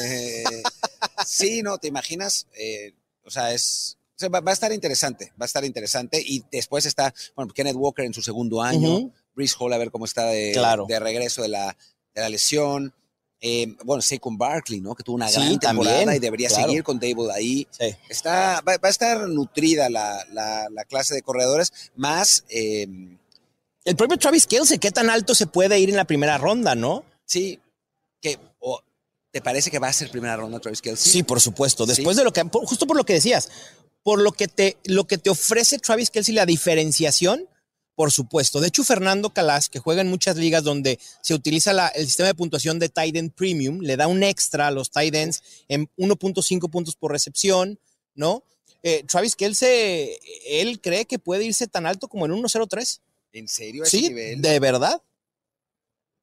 Eh, 0.02 0.42
sí, 1.24 1.62
no, 1.62 1.78
¿te 1.78 1.86
imaginas? 1.86 2.48
Eh, 2.58 2.94
o 3.24 3.30
sea, 3.30 3.52
es... 3.54 3.96
o 4.16 4.18
sea, 4.18 4.28
va, 4.28 4.40
va 4.40 4.50
a 4.50 4.54
estar 4.54 4.72
interesante, 4.72 5.32
va 5.40 5.44
a 5.44 5.46
estar 5.46 5.64
interesante. 5.64 6.20
Y 6.20 6.44
después 6.50 6.84
está, 6.84 7.14
bueno, 7.36 7.52
Kenneth 7.54 7.76
Walker 7.76 8.04
en 8.04 8.12
su 8.14 8.22
segundo 8.22 8.60
año, 8.60 8.92
Ujú. 8.96 9.12
Brees 9.36 9.54
Hall 9.60 9.72
a 9.72 9.78
ver 9.78 9.92
cómo 9.92 10.04
está 10.04 10.26
de, 10.26 10.50
Claro. 10.52 10.86
de 10.88 10.98
regreso 10.98 11.42
de 11.42 11.48
la, 11.48 11.76
de 12.18 12.24
la 12.24 12.28
lesión. 12.30 12.92
Eh, 13.40 13.68
bueno, 13.84 14.02
Saquon 14.02 14.36
Barkley, 14.36 14.80
¿no? 14.80 14.94
Que 14.96 15.04
tuvo 15.04 15.14
una 15.14 15.28
Sí, 15.28 15.34
gran 15.36 15.58
temporada 15.60 15.98
también, 15.98 16.16
y 16.16 16.18
debería 16.18 16.48
claro. 16.48 16.64
seguir 16.66 16.82
con 16.82 16.98
Dable 16.98 17.32
ahí. 17.32 17.68
Sí. 17.70 17.94
Está, 18.08 18.60
va, 18.66 18.76
va 18.78 18.88
a 18.88 18.88
estar 18.88 19.28
nutrida 19.28 19.88
la, 19.88 20.24
la- 20.32 20.66
la 20.70 20.84
clase 20.84 21.14
de 21.14 21.22
corredores, 21.22 21.72
más, 21.94 22.44
eh, 22.48 22.88
El 23.84 23.96
propio 23.96 24.18
Travis 24.18 24.46
Kelce, 24.46 24.78
¿qué 24.78 24.90
tan 24.90 25.08
alto 25.08 25.34
se 25.36 25.46
puede 25.46 25.78
ir 25.78 25.88
en 25.88 25.96
la 25.96 26.04
primera 26.04 26.36
ronda, 26.36 26.74
no? 26.74 27.04
sí, 27.24 27.60
que, 28.20 28.38
¿te 29.30 29.40
parece 29.40 29.70
que 29.70 29.78
va 29.78 29.86
a 29.88 29.92
ser 29.92 30.10
primera 30.10 30.34
ronda 30.36 30.58
Travis 30.58 30.82
Kelce? 30.82 31.08
Sí, 31.08 31.22
por 31.22 31.40
supuesto. 31.40 31.84
Sí. 31.86 31.92
Después 31.94 32.16
de 32.16 32.24
lo 32.24 32.32
que, 32.32 32.42
justo 32.42 32.86
por 32.88 32.96
lo 32.96 33.04
que 33.04 33.12
decías, 33.12 33.48
por 34.02 34.20
lo 34.20 34.32
que 34.32 34.48
te, 34.48 34.78
lo 34.84 35.06
que 35.06 35.16
te 35.18 35.30
ofrece 35.30 35.78
Travis 35.78 36.10
Kelsey, 36.10 36.34
la 36.34 36.44
diferenciación, 36.46 37.46
por 37.98 38.12
supuesto. 38.12 38.60
De 38.60 38.68
hecho, 38.68 38.84
Fernando 38.84 39.30
Calas, 39.30 39.68
que 39.68 39.80
juega 39.80 40.02
en 40.02 40.08
muchas 40.08 40.36
ligas 40.36 40.62
donde 40.62 41.00
se 41.20 41.34
utiliza 41.34 41.72
la- 41.72 41.88
el 41.88 42.06
sistema 42.06 42.28
de 42.28 42.34
puntuación 42.36 42.78
de 42.78 42.88
tight 42.88 43.16
end 43.16 43.32
premium, 43.32 43.80
le 43.80 43.96
da 43.96 44.06
un 44.06 44.22
extra 44.22 44.68
a 44.68 44.70
los 44.70 44.92
tight 44.92 45.12
ends 45.16 45.42
en 45.66 45.90
1.5 45.96 46.68
puntos 46.70 46.94
por 46.94 47.10
recepción, 47.10 47.80
¿no? 48.14 48.44
Eh, 48.84 49.02
Travis 49.08 49.34
Kelsey, 49.34 50.16
él 50.46 50.80
cree 50.80 51.06
que 51.06 51.18
puede 51.18 51.44
irse 51.44 51.66
tan 51.66 51.86
alto 51.86 52.06
como 52.06 52.24
en 52.26 52.30
1.03. 52.30 53.00
¿En 53.32 53.48
serio? 53.48 53.82
¿A 53.82 53.86
ese 53.88 53.96
Sí, 53.98 54.08
nivel? 54.10 54.40
de 54.42 54.60
verdad. 54.60 55.02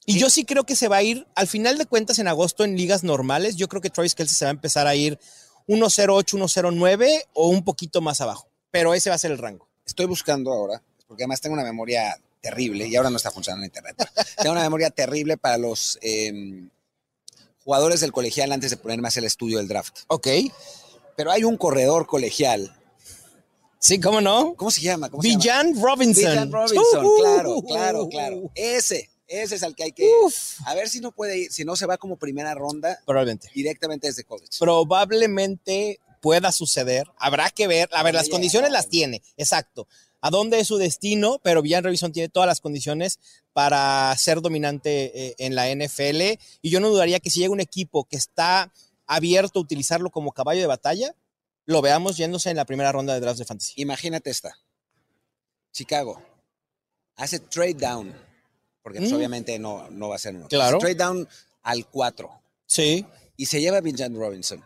Y 0.06 0.18
yo 0.18 0.30
sí 0.30 0.46
creo 0.46 0.64
que 0.64 0.78
se 0.78 0.88
va 0.88 0.96
a 0.98 1.04
ir, 1.04 1.28
al 1.36 1.48
final 1.48 1.78
de 1.78 1.88
cuentas, 1.88 2.20
en 2.20 2.30
agosto 2.30 2.64
en 2.64 2.78
ligas 2.78 3.04
normales, 3.04 3.58
yo 3.58 3.68
creo 3.68 3.82
que 3.82 3.90
Travis 3.90 4.16
Kelsey 4.16 4.36
se 4.38 4.46
va 4.46 4.52
a 4.52 4.54
empezar 4.54 4.88
a 4.88 4.96
ir 4.96 5.20
1.08, 5.68 6.38
1.09 6.38 7.24
o 7.34 7.50
un 7.50 7.66
poquito 7.66 8.00
más 8.00 8.22
abajo. 8.22 8.48
Pero 8.72 8.94
ese 8.94 9.10
va 9.10 9.16
a 9.16 9.20
ser 9.20 9.32
el 9.32 9.40
rango. 9.40 9.68
Estoy 9.86 10.06
buscando 10.06 10.54
ahora, 10.54 10.82
porque 11.08 11.24
además 11.24 11.42
tengo 11.42 11.54
una 11.54 11.64
memoria 11.64 12.20
terrible 12.42 12.88
y 12.88 12.96
ahora 12.96 13.10
no 13.10 13.18
está 13.18 13.32
funcionando 13.32 13.64
en 13.64 13.70
internet. 13.70 13.96
tengo 14.38 14.52
una 14.52 14.62
memoria 14.64 14.90
terrible 14.90 15.38
para 15.38 15.58
los 15.58 15.98
eh, 16.02 16.68
jugadores 17.64 18.00
del 18.02 18.12
colegial 18.12 18.52
antes 18.52 18.70
de 18.70 18.78
ponerme 18.78 19.08
a 19.08 19.10
hacer 19.10 19.24
el 19.24 19.28
estudio 19.28 19.58
del 19.58 19.68
draft. 19.68 20.00
Ok. 20.08 20.28
Pero 21.18 21.32
hay 21.32 21.44
un 21.44 21.58
corredor 21.58 22.06
colegial. 22.08 22.76
Sí, 23.80 24.00
¿cómo 24.00 24.20
no? 24.22 24.56
¿Cómo 24.56 24.72
se 24.72 24.82
llama? 24.82 25.10
¿Cómo 25.10 25.22
se 25.22 25.30
llama? 25.30 25.40
Villan 25.40 25.82
Robinson. 25.82 26.32
Villan 26.32 26.52
Robinson, 26.52 27.06
Uh, 27.06 27.18
claro, 27.20 27.62
claro, 27.62 28.10
claro. 28.10 28.52
Ese, 28.56 29.10
ese 29.28 29.56
es 29.56 29.64
al 29.64 29.76
que 29.76 29.84
hay 29.84 29.92
que. 29.92 30.10
Uf. 30.24 30.60
A 30.66 30.74
ver 30.76 30.90
si 30.90 31.00
no 31.02 31.12
puede 31.12 31.38
ir, 31.38 31.52
si 31.52 31.64
no 31.66 31.76
se 31.76 31.86
va 31.86 31.98
como 31.98 32.18
primera 32.18 32.54
ronda 32.56 33.00
Probablemente. 33.06 33.50
directamente 33.54 34.08
desde 34.08 34.24
college. 34.24 34.50
Probablemente 34.60 36.00
pueda 36.26 36.52
suceder. 36.52 37.06
Habrá 37.20 37.52
que 37.52 37.68
ver. 37.68 37.88
A 37.94 38.02
ver, 38.02 38.16
las 38.16 38.30
condiciones 38.30 38.72
las 38.72 38.90
tiene. 38.90 39.22
Exacto. 39.38 39.88
A 40.22 40.32
dónde 40.32 40.60
es 40.60 40.66
su 40.66 40.78
destino, 40.78 41.40
pero 41.44 41.62
Villan 41.62 41.84
Robinson 41.84 42.12
tiene 42.12 42.30
todas 42.30 42.48
las 42.48 42.62
condiciones 42.62 43.20
para 43.54 44.12
ser 44.18 44.42
dominante 44.42 45.12
eh, 45.14 45.36
en 45.38 45.54
la 45.54 45.70
NFL. 45.70 46.40
Y 46.64 46.72
yo 46.72 46.80
no 46.80 46.90
dudaría 46.90 47.20
que 47.20 47.30
si 47.30 47.42
llega 47.42 47.54
un 47.54 47.60
equipo 47.60 48.06
que 48.06 48.16
está 48.18 48.74
abierto 49.06 49.60
a 49.60 49.62
utilizarlo 49.62 50.10
como 50.10 50.32
caballo 50.32 50.62
de 50.62 50.66
batalla, 50.66 51.14
lo 51.68 51.84
veamos 51.84 52.18
yéndose 52.18 52.50
en 52.50 52.58
la 52.58 52.66
primera 52.66 52.92
ronda 52.92 53.14
de 53.14 53.20
draft 53.20 53.38
de 53.38 53.46
fantasy. 53.46 53.74
Imagínate 53.76 54.32
esta. 54.32 54.58
Chicago 55.72 56.20
hace 57.18 57.38
trade 57.40 57.76
down, 57.76 58.12
porque 58.82 58.98
pues, 58.98 59.12
Mm. 59.12 59.16
obviamente 59.16 59.60
no, 59.60 59.92
no 59.92 60.10
va 60.10 60.16
a 60.16 60.18
ser 60.18 60.36
uno. 60.36 60.48
Claro. 60.48 60.78
Hace 60.78 60.88
Trade 60.88 60.96
down 60.96 61.30
al 61.62 61.88
4 61.88 62.32
Sí, 62.66 63.06
y 63.38 63.46
se 63.46 63.62
lleva 63.62 63.78
a 63.78 63.82
Bijan 63.82 64.16
Robinson. 64.16 64.64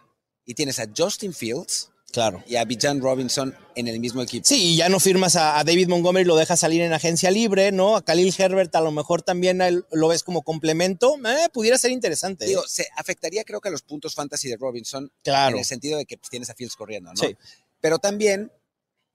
Y 0.49 0.55
tienes 0.55 0.79
a 0.79 0.88
Justin 0.97 1.31
Fields 1.31 1.91
claro. 2.12 2.43
y 2.47 2.55
a 2.55 2.65
Bijan 2.65 3.01
Robinson 3.01 3.55
en 3.75 3.88
el 3.88 3.99
mismo 3.99 4.23
equipo. 4.23 4.47
Sí, 4.47 4.73
y 4.73 4.77
ya 4.77 4.89
no 4.89 4.99
firmas 4.99 5.35
a, 5.35 5.59
a 5.59 5.63
David 5.63 5.89
Montgomery, 5.89 6.25
lo 6.25 6.35
dejas 6.35 6.59
salir 6.59 6.81
en 6.81 6.91
agencia 6.91 7.29
libre, 7.29 7.71
¿no? 7.71 7.95
A 7.95 8.03
Khalil 8.03 8.33
Herbert 8.35 8.75
a 8.75 8.81
lo 8.81 8.91
mejor 8.91 9.21
también 9.21 9.62
él 9.62 9.85
lo 9.91 10.07
ves 10.07 10.23
como 10.23 10.41
complemento. 10.41 11.17
Eh, 11.23 11.49
pudiera 11.53 11.77
ser 11.77 11.91
interesante. 11.91 12.45
¿eh? 12.45 12.47
Digo, 12.47 12.63
se 12.65 12.88
afectaría 12.95 13.43
creo 13.43 13.62
que 13.62 13.69
a 13.69 13.71
los 13.71 13.83
puntos 13.83 14.15
fantasy 14.15 14.49
de 14.49 14.57
Robinson 14.57 15.12
claro. 15.23 15.53
en 15.53 15.59
el 15.59 15.65
sentido 15.65 15.99
de 15.99 16.07
que 16.07 16.17
pues, 16.17 16.31
tienes 16.31 16.49
a 16.49 16.55
Fields 16.55 16.75
corriendo, 16.75 17.12
¿no? 17.13 17.21
Sí. 17.21 17.38
Pero 17.79 17.99
también 17.99 18.51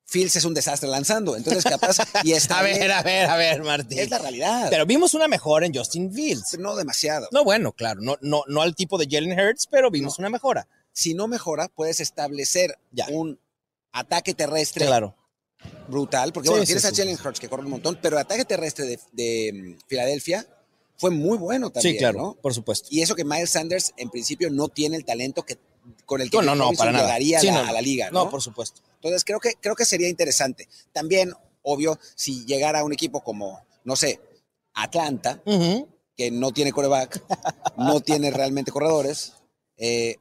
Fields 0.06 0.36
es 0.36 0.44
un 0.44 0.54
desastre 0.54 0.88
lanzando, 0.88 1.34
entonces 1.34 1.64
capaz 1.64 1.96
y 2.22 2.30
está 2.34 2.60
A 2.60 2.62
ver, 2.62 2.92
a 2.92 3.02
ver, 3.02 3.28
a 3.28 3.36
ver, 3.36 3.64
Martín. 3.64 3.98
es 3.98 4.08
la 4.08 4.18
realidad. 4.18 4.68
Pero 4.70 4.86
vimos 4.86 5.14
una 5.14 5.26
mejora 5.26 5.66
en 5.66 5.74
Justin 5.74 6.12
Fields. 6.12 6.56
no 6.60 6.76
demasiado. 6.76 7.26
No, 7.32 7.42
bueno, 7.42 7.72
claro, 7.72 8.00
no, 8.02 8.18
no, 8.20 8.44
no 8.46 8.62
al 8.62 8.76
tipo 8.76 8.98
de 8.98 9.08
Jalen 9.10 9.36
Hurts, 9.36 9.66
pero 9.66 9.90
vimos 9.90 10.20
una 10.20 10.30
mejora. 10.30 10.68
Si 10.94 11.12
no 11.12 11.28
mejora, 11.28 11.68
puedes 11.68 12.00
establecer 12.00 12.78
Ya. 12.92 13.06
un 13.10 13.38
ataque 13.92 14.32
terrestre 14.32 14.86
Claro. 14.86 15.14
brutal, 15.88 16.32
porque 16.32 16.46
Sí, 16.46 16.50
bueno, 16.50 16.64
sí, 16.64 16.68
tienes 16.74 16.84
a 16.86 16.94
Jalen 16.94 17.18
Hurts 17.22 17.40
que 17.40 17.48
corre 17.48 17.64
un 17.64 17.70
montón, 17.70 17.98
pero 18.00 18.16
el 18.16 18.22
ataque 18.22 18.44
terrestre 18.46 18.86
de, 18.86 18.98
de, 19.12 19.52
mm, 19.52 19.78
Filadelfia 19.88 20.46
fue 20.96 21.10
muy 21.10 21.36
bueno 21.36 21.70
también, 21.70 21.94
sí, 21.94 21.98
claro, 21.98 22.18
¿no? 22.18 22.34
por 22.36 22.54
supuesto. 22.54 22.88
Y 22.90 23.02
eso 23.02 23.14
que 23.14 23.24
Miles 23.24 23.50
Sanders 23.50 23.92
en 23.96 24.08
principio 24.10 24.48
no 24.50 24.68
tiene 24.68 24.96
el 24.96 25.04
talento 25.04 25.42
que 25.42 25.58
con 26.06 26.20
el 26.22 26.30
que 26.30 26.40
No, 26.40 26.54
no, 26.54 26.72
para 26.72 26.92
nada. 26.92 27.04
llegaría 27.04 27.40
Sí, 27.40 27.48
a, 27.48 27.52
la, 27.52 27.58
no, 27.58 27.64
no. 27.64 27.70
a 27.70 27.72
la 27.72 27.82
liga, 27.82 28.10
¿no? 28.10 28.24
No, 28.24 28.30
por 28.30 28.40
supuesto. 28.40 28.80
Entonces 28.94 29.22
creo 29.24 29.38
que 29.40 29.52
creo 29.60 29.74
que 29.74 29.84
sería 29.84 30.08
interesante. 30.08 30.66
También, 30.92 31.34
obvio, 31.62 31.98
si 32.14 32.44
llegara 32.46 32.84
un 32.84 32.92
equipo 32.92 33.22
como, 33.22 33.60
no 33.84 33.96
sé, 33.96 34.18
Atlanta, 34.74 35.42
que 36.16 36.30
no 36.30 36.52
tiene 36.52 36.72
coreback, 36.72 37.22
no 37.76 38.00
tiene 38.00 38.30
realmente 38.30 38.70
corredores, 38.72 39.34
eh, 39.76 40.16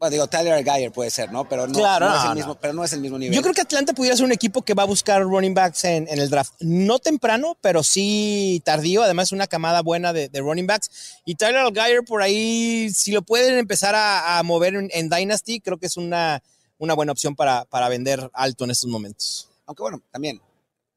bueno, 0.00 0.10
digo, 0.12 0.26
Tyler 0.28 0.64
Geyer 0.64 0.90
puede 0.90 1.10
ser, 1.10 1.30
¿no? 1.30 1.46
Pero 1.46 1.66
no, 1.66 1.74
Claro, 1.74 2.08
no 2.08 2.16
es 2.16 2.24
el 2.24 2.34
mismo, 2.34 2.54
no. 2.54 2.58
pero 2.60 2.72
no 2.72 2.82
es 2.84 2.92
el 2.94 3.00
mismo 3.02 3.18
nivel. 3.18 3.36
Yo 3.36 3.42
creo 3.42 3.52
que 3.54 3.60
Atlanta 3.60 3.92
pudiera 3.92 4.16
ser 4.16 4.24
un 4.24 4.32
equipo 4.32 4.62
que 4.62 4.72
va 4.72 4.84
a 4.84 4.86
buscar 4.86 5.22
running 5.22 5.52
backs 5.52 5.84
en, 5.84 6.08
en 6.08 6.18
el 6.18 6.30
draft. 6.30 6.54
No 6.60 6.98
temprano, 6.98 7.56
pero 7.60 7.82
sí 7.82 8.62
tardío. 8.64 9.02
Además, 9.02 9.30
una 9.32 9.46
camada 9.46 9.82
buena 9.82 10.12
de, 10.14 10.30
de 10.30 10.40
running 10.40 10.66
backs. 10.66 11.20
Y 11.26 11.34
Tyler 11.34 11.58
Algier 11.60 12.02
por 12.02 12.22
ahí, 12.22 12.88
si 12.94 13.12
lo 13.12 13.20
pueden 13.22 13.58
empezar 13.58 13.94
a, 13.94 14.38
a 14.38 14.42
mover 14.42 14.74
en, 14.74 14.88
en 14.92 15.10
Dynasty, 15.10 15.60
creo 15.60 15.76
que 15.78 15.86
es 15.86 15.98
una, 15.98 16.42
una 16.78 16.94
buena 16.94 17.12
opción 17.12 17.36
para, 17.36 17.66
para 17.66 17.90
vender 17.90 18.30
alto 18.32 18.64
en 18.64 18.70
estos 18.70 18.88
momentos. 18.88 19.50
Aunque 19.66 19.82
bueno, 19.82 20.00
también 20.10 20.40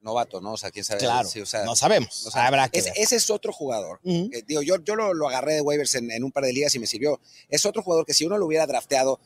novato, 0.04 0.40
¿no? 0.42 0.54
O 0.54 0.58
sea, 0.58 0.70
quién 0.70 0.86
sabe. 0.86 1.00
Claro, 1.00 1.28
Sí, 1.28 1.42
o 1.42 1.46
sea, 1.46 1.64
no 1.64 1.76
sabemos. 1.76 2.26
o 2.28 2.32
sea, 2.32 2.46
Habrá 2.48 2.70
que 2.70 2.80
ese, 2.80 2.90
ver. 2.92 3.00
ese 3.00 3.16
es 3.16 3.30
otro 3.30 3.52
jugador. 3.54 4.00
Que, 4.04 4.44
digo, 4.46 4.62
yo, 4.62 4.76
yo 4.84 4.96
lo, 4.96 5.14
lo 5.14 5.28
agarré 5.30 5.56
de 5.56 5.62
waivers 5.62 5.96
en, 5.96 6.12
en 6.12 6.24
un 6.24 6.32
par 6.32 6.44
de 6.44 6.54
ligas 6.54 6.76
y 6.76 6.80
me 6.80 6.88
sirvió. 6.88 7.20
Es 7.50 7.66
otro 7.66 7.82
jugador 7.82 8.06
que 8.06 8.14
si 8.14 8.26
uno 8.26 8.38
lo 8.38 8.46
hubiera 8.46 8.68
drafteado 8.68 9.20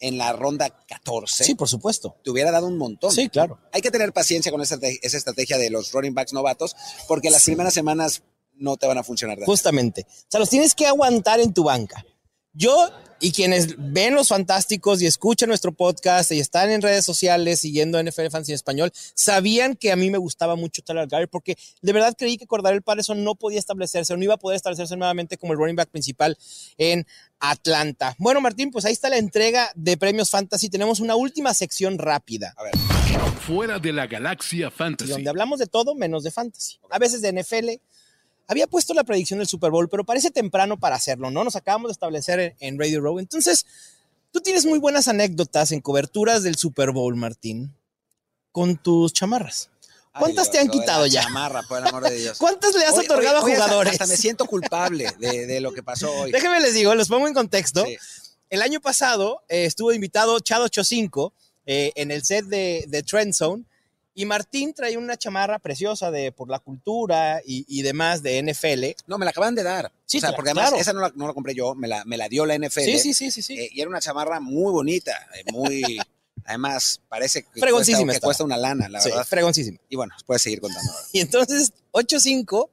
en 0.00 0.18
la 0.18 0.32
ronda 0.32 0.68
14, 0.88 1.44
Sí, 1.44 1.54
por 1.54 1.68
supuesto. 1.68 2.16
te 2.24 2.30
hubiera 2.30 2.50
dado 2.50 2.66
un 2.66 2.76
montón. 2.76 3.12
Sí, 3.12 3.28
claro. 3.28 3.60
Hay 3.72 3.82
que 3.82 3.90
tener 3.92 4.12
paciencia 4.12 4.50
con 4.50 4.60
esa, 4.60 4.76
esa 5.02 5.16
estrategia 5.16 5.58
de 5.58 5.70
los 5.70 5.92
running 5.92 6.12
backs 6.14 6.32
novatos, 6.32 6.74
porque 7.06 7.30
las 7.30 7.44
primeras 7.44 7.72
semanas 7.72 8.22
no 8.54 8.76
te 8.76 8.86
van 8.88 8.98
a 8.98 9.04
funcionar. 9.04 9.38
Justamente. 9.44 10.06
O 10.08 10.24
sea, 10.28 10.40
los 10.40 10.50
tienes 10.50 10.74
que 10.74 10.86
aguantar 10.86 11.38
en 11.40 11.54
tu 11.54 11.64
banca. 11.64 12.04
Yo 12.52 12.90
y 13.22 13.30
quienes 13.30 13.76
ven 13.78 14.14
los 14.14 14.28
fantásticos 14.28 15.00
y 15.00 15.06
escuchan 15.06 15.48
nuestro 15.48 15.72
podcast 15.72 16.32
y 16.32 16.40
están 16.40 16.70
en 16.70 16.82
redes 16.82 17.04
sociales 17.04 17.60
siguiendo 17.60 18.02
NFL 18.02 18.26
Fans 18.30 18.48
en 18.48 18.56
español, 18.56 18.92
sabían 19.14 19.76
que 19.76 19.92
a 19.92 19.96
mí 19.96 20.10
me 20.10 20.18
gustaba 20.18 20.56
mucho 20.56 20.82
Tyler 20.82 21.06
Gary 21.06 21.28
porque 21.28 21.56
de 21.80 21.92
verdad 21.92 22.14
creí 22.18 22.36
que 22.36 22.46
Cordarel 22.48 22.82
Patterson 22.82 23.22
no 23.22 23.36
podía 23.36 23.60
establecerse 23.60 24.12
o 24.12 24.16
no 24.16 24.24
iba 24.24 24.34
a 24.34 24.38
poder 24.38 24.56
establecerse 24.56 24.96
nuevamente 24.96 25.38
como 25.38 25.52
el 25.52 25.58
running 25.58 25.76
back 25.76 25.88
principal 25.88 26.36
en 26.76 27.06
Atlanta. 27.38 28.16
Bueno, 28.18 28.40
Martín, 28.40 28.72
pues 28.72 28.84
ahí 28.84 28.92
está 28.92 29.08
la 29.08 29.18
entrega 29.18 29.70
de 29.76 29.96
premios 29.96 30.28
fantasy. 30.28 30.68
Tenemos 30.68 30.98
una 30.98 31.14
última 31.14 31.54
sección 31.54 31.98
rápida. 31.98 32.54
A 32.56 32.64
ver, 32.64 32.72
Fuera 33.46 33.78
de 33.78 33.92
la 33.92 34.06
galaxia 34.06 34.70
fantasy. 34.70 35.10
donde 35.10 35.30
hablamos 35.30 35.58
de 35.60 35.66
todo 35.66 35.94
menos 35.94 36.24
de 36.24 36.30
fantasy. 36.32 36.78
A 36.90 36.98
veces 36.98 37.22
de 37.22 37.32
NFL. 37.32 37.70
Había 38.48 38.66
puesto 38.66 38.92
la 38.94 39.04
predicción 39.04 39.38
del 39.38 39.48
Super 39.48 39.70
Bowl, 39.70 39.88
pero 39.88 40.04
parece 40.04 40.30
temprano 40.30 40.78
para 40.78 40.96
hacerlo, 40.96 41.30
¿no? 41.30 41.44
Nos 41.44 41.56
acabamos 41.56 41.88
de 41.88 41.92
establecer 41.92 42.40
en, 42.40 42.54
en 42.60 42.78
Radio 42.78 43.00
Row. 43.00 43.18
Entonces, 43.18 43.64
tú 44.30 44.40
tienes 44.40 44.66
muy 44.66 44.78
buenas 44.78 45.08
anécdotas 45.08 45.72
en 45.72 45.80
coberturas 45.80 46.42
del 46.42 46.56
Super 46.56 46.90
Bowl, 46.90 47.16
Martín, 47.16 47.74
con 48.50 48.76
tus 48.76 49.12
chamarras. 49.12 49.70
¿Cuántas 50.18 50.48
Ay, 50.48 50.52
te 50.52 50.58
han 50.58 50.68
quitado 50.68 51.06
ya? 51.06 51.22
Chamarra, 51.22 51.62
por 51.62 51.78
el 51.80 51.86
amor 51.86 52.02
de 52.06 52.14
Dios. 52.16 52.36
¿Cuántas 52.40 52.74
le 52.74 52.84
has 52.84 52.98
Hoy- 52.98 53.06
otorgado 53.06 53.38
hoy- 53.38 53.44
hoy 53.44 53.50
a 53.52 53.54
hasta- 53.54 53.64
jugadores? 53.64 53.92
Hasta, 53.94 54.06
me 54.06 54.16
siento 54.18 54.44
culpable 54.44 55.06
de, 55.18 55.46
de 55.46 55.60
lo 55.60 55.72
que 55.72 55.82
pasó 55.82 56.10
hoy. 56.12 56.30
Déjenme 56.32 56.60
les 56.60 56.74
digo, 56.74 56.94
los 56.94 57.08
pongo 57.08 57.28
en 57.28 57.34
contexto. 57.34 57.84
Sí. 57.86 57.96
El 58.50 58.60
año 58.60 58.82
pasado 58.82 59.42
eh, 59.48 59.64
estuvo 59.64 59.90
invitado 59.94 60.38
Chad 60.40 60.60
85 60.64 61.32
eh, 61.64 61.92
en 61.96 62.10
el 62.10 62.22
set 62.24 62.44
de, 62.44 62.84
de 62.88 63.02
Trend 63.02 63.32
Zone 63.32 63.64
Y 64.14 64.26
Martín 64.26 64.74
trae 64.74 64.96
una 64.96 65.16
chamarra 65.16 65.58
preciosa 65.58 66.10
de 66.10 66.32
por 66.32 66.50
la 66.50 66.58
cultura 66.58 67.40
y, 67.44 67.64
y 67.66 67.82
demás 67.82 68.22
de 68.22 68.42
NFL. 68.42 69.02
No, 69.06 69.16
me 69.18 69.24
la 69.24 69.30
acaban 69.30 69.54
de 69.54 69.62
dar. 69.62 69.90
Sí, 70.04 70.18
o 70.18 70.20
sea, 70.20 70.32
porque 70.34 70.50
además 70.50 70.68
claro. 70.68 70.80
esa 70.82 70.92
no 70.92 71.00
la, 71.00 71.12
no 71.14 71.26
la 71.26 71.32
compré 71.32 71.54
yo, 71.54 71.74
me 71.74 71.88
la, 71.88 72.04
me 72.04 72.16
la 72.18 72.28
dio 72.28 72.44
la 72.44 72.56
NFL. 72.58 72.80
Sí, 72.80 72.98
sí, 72.98 73.14
sí, 73.14 73.30
sí, 73.30 73.42
sí. 73.42 73.58
Eh, 73.58 73.70
y 73.72 73.80
era 73.80 73.88
una 73.88 74.00
chamarra 74.00 74.40
muy 74.40 74.70
bonita, 74.72 75.12
eh, 75.34 75.44
muy... 75.52 75.98
Además, 76.44 77.00
parece 77.08 77.42
que, 77.42 77.48
cuesta, 77.48 77.60
Fregoncísima 77.60 78.12
que 78.12 78.20
cuesta 78.20 78.42
una 78.42 78.56
lana, 78.56 78.88
la 78.88 79.00
Sí, 79.00 79.10
verdad. 79.10 79.24
fregoncísimo. 79.24 79.78
Y 79.88 79.94
bueno, 79.94 80.12
puedes 80.26 80.42
seguir 80.42 80.60
contando. 80.60 80.90
Y 81.12 81.20
entonces, 81.20 81.72
8-5, 81.92 82.68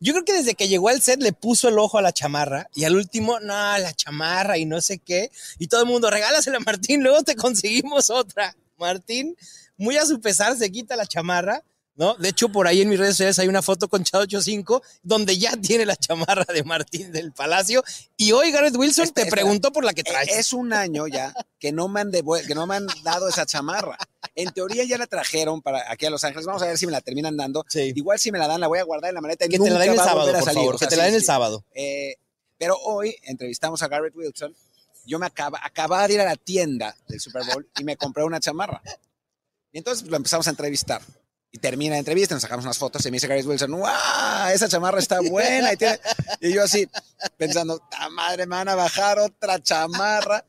yo 0.00 0.12
creo 0.12 0.24
que 0.24 0.32
desde 0.32 0.54
que 0.54 0.66
llegó 0.66 0.88
al 0.88 1.00
set 1.00 1.22
le 1.22 1.32
puso 1.32 1.68
el 1.68 1.78
ojo 1.78 1.96
a 1.96 2.02
la 2.02 2.12
chamarra 2.12 2.68
y 2.74 2.84
al 2.84 2.96
último, 2.96 3.38
no, 3.38 3.78
la 3.78 3.92
chamarra 3.94 4.58
y 4.58 4.66
no 4.66 4.80
sé 4.80 4.98
qué. 4.98 5.30
Y 5.60 5.68
todo 5.68 5.82
el 5.82 5.86
mundo, 5.86 6.10
regálasela 6.10 6.56
a 6.56 6.60
Martín, 6.60 7.04
luego 7.04 7.22
te 7.22 7.36
conseguimos 7.36 8.10
otra. 8.10 8.56
Martín, 8.78 9.36
muy 9.76 9.96
a 9.96 10.06
su 10.06 10.20
pesar, 10.20 10.56
se 10.56 10.70
quita 10.70 10.96
la 10.96 11.06
chamarra. 11.06 11.62
¿No? 11.96 12.14
De 12.16 12.30
hecho, 12.30 12.48
por 12.48 12.66
ahí 12.66 12.82
en 12.82 12.88
mis 12.88 12.98
redes 12.98 13.12
sociales 13.14 13.38
hay 13.38 13.46
una 13.46 13.62
foto 13.62 13.86
con 13.86 14.02
Chad 14.02 14.22
85 14.22 14.82
donde 15.04 15.38
ya 15.38 15.56
tiene 15.56 15.86
la 15.86 15.94
chamarra 15.94 16.44
de 16.52 16.64
Martín 16.64 17.12
del 17.12 17.30
Palacio. 17.32 17.84
Y 18.16 18.32
hoy 18.32 18.50
Garrett 18.50 18.74
Wilson 18.74 19.04
te 19.12 19.20
espera. 19.22 19.30
preguntó 19.30 19.70
por 19.72 19.84
la 19.84 19.92
que 19.92 20.00
Eh, 20.00 20.04
traes. 20.04 20.28
Es 20.36 20.52
un 20.52 20.72
año 20.72 21.06
ya 21.06 21.32
que 21.60 21.70
no 21.70 21.86
me 21.86 22.00
han 22.00 22.10
que 22.10 22.54
no 22.56 22.66
me 22.66 22.74
han 22.74 22.88
dado 23.04 23.28
esa 23.28 23.46
chamarra. 23.46 23.96
En 24.34 24.50
teoría 24.52 24.82
ya 24.82 24.98
la 24.98 25.06
trajeron 25.06 25.62
para 25.62 25.88
aquí 25.88 26.04
a 26.04 26.10
Los 26.10 26.24
Ángeles. 26.24 26.46
Vamos 26.46 26.62
a 26.62 26.66
ver 26.66 26.78
si 26.78 26.86
me 26.86 26.90
la 26.90 27.00
terminan 27.00 27.36
dando. 27.36 27.64
Sí. 27.68 27.92
Igual 27.94 28.18
si 28.18 28.32
me 28.32 28.40
la 28.40 28.48
dan, 28.48 28.60
la 28.60 28.66
voy 28.66 28.80
a 28.80 28.82
guardar 28.82 29.10
en 29.10 29.14
la 29.14 29.20
maleta 29.20 29.44
y 29.44 29.50
Que 29.50 29.58
te 29.58 29.62
la 29.62 29.70
nunca 29.70 29.82
den 29.84 29.92
el 29.92 29.98
sábado, 29.98 30.32
por 30.32 30.42
salir. 30.42 30.54
favor. 30.58 30.74
O 30.74 30.78
sea, 30.78 30.88
que 30.88 30.90
te 30.90 30.96
la 30.96 31.02
sí, 31.04 31.06
den 31.06 31.14
el 31.14 31.20
sí. 31.20 31.26
sábado. 31.28 31.64
Eh, 31.76 32.16
pero 32.58 32.76
hoy 32.86 33.14
entrevistamos 33.22 33.80
a 33.84 33.86
Garrett 33.86 34.16
Wilson. 34.16 34.52
Yo 35.06 35.20
me 35.20 35.26
acaba, 35.26 35.60
acababa 35.62 36.08
de 36.08 36.14
ir 36.14 36.20
a 36.20 36.24
la 36.24 36.34
tienda 36.34 36.96
del 37.06 37.20
Super 37.20 37.44
Bowl 37.44 37.68
y 37.78 37.84
me 37.84 37.96
compré 37.96 38.24
una 38.24 38.40
chamarra. 38.40 38.82
Y 39.74 39.78
entonces 39.78 40.06
lo 40.06 40.16
empezamos 40.16 40.46
a 40.46 40.50
entrevistar. 40.50 41.02
Y 41.50 41.58
termina 41.58 41.94
la 41.94 41.98
entrevista, 41.98 42.34
nos 42.34 42.42
sacamos 42.42 42.64
unas 42.64 42.78
fotos 42.78 43.04
y 43.06 43.10
me 43.10 43.16
dice 43.16 43.26
Garrett 43.26 43.44
Wilson, 43.44 43.72
¡guau! 43.72 44.48
Esa 44.52 44.68
chamarra 44.68 45.00
está 45.00 45.20
buena. 45.20 45.72
Y, 45.72 45.76
tiene- 45.76 45.98
y 46.40 46.52
yo 46.52 46.62
así, 46.62 46.88
pensando, 47.36 47.80
¡ta 47.90 48.08
madre, 48.08 48.46
me 48.46 48.54
van 48.56 48.68
a 48.68 48.76
bajar 48.76 49.18
otra 49.18 49.60
chamarra! 49.60 50.44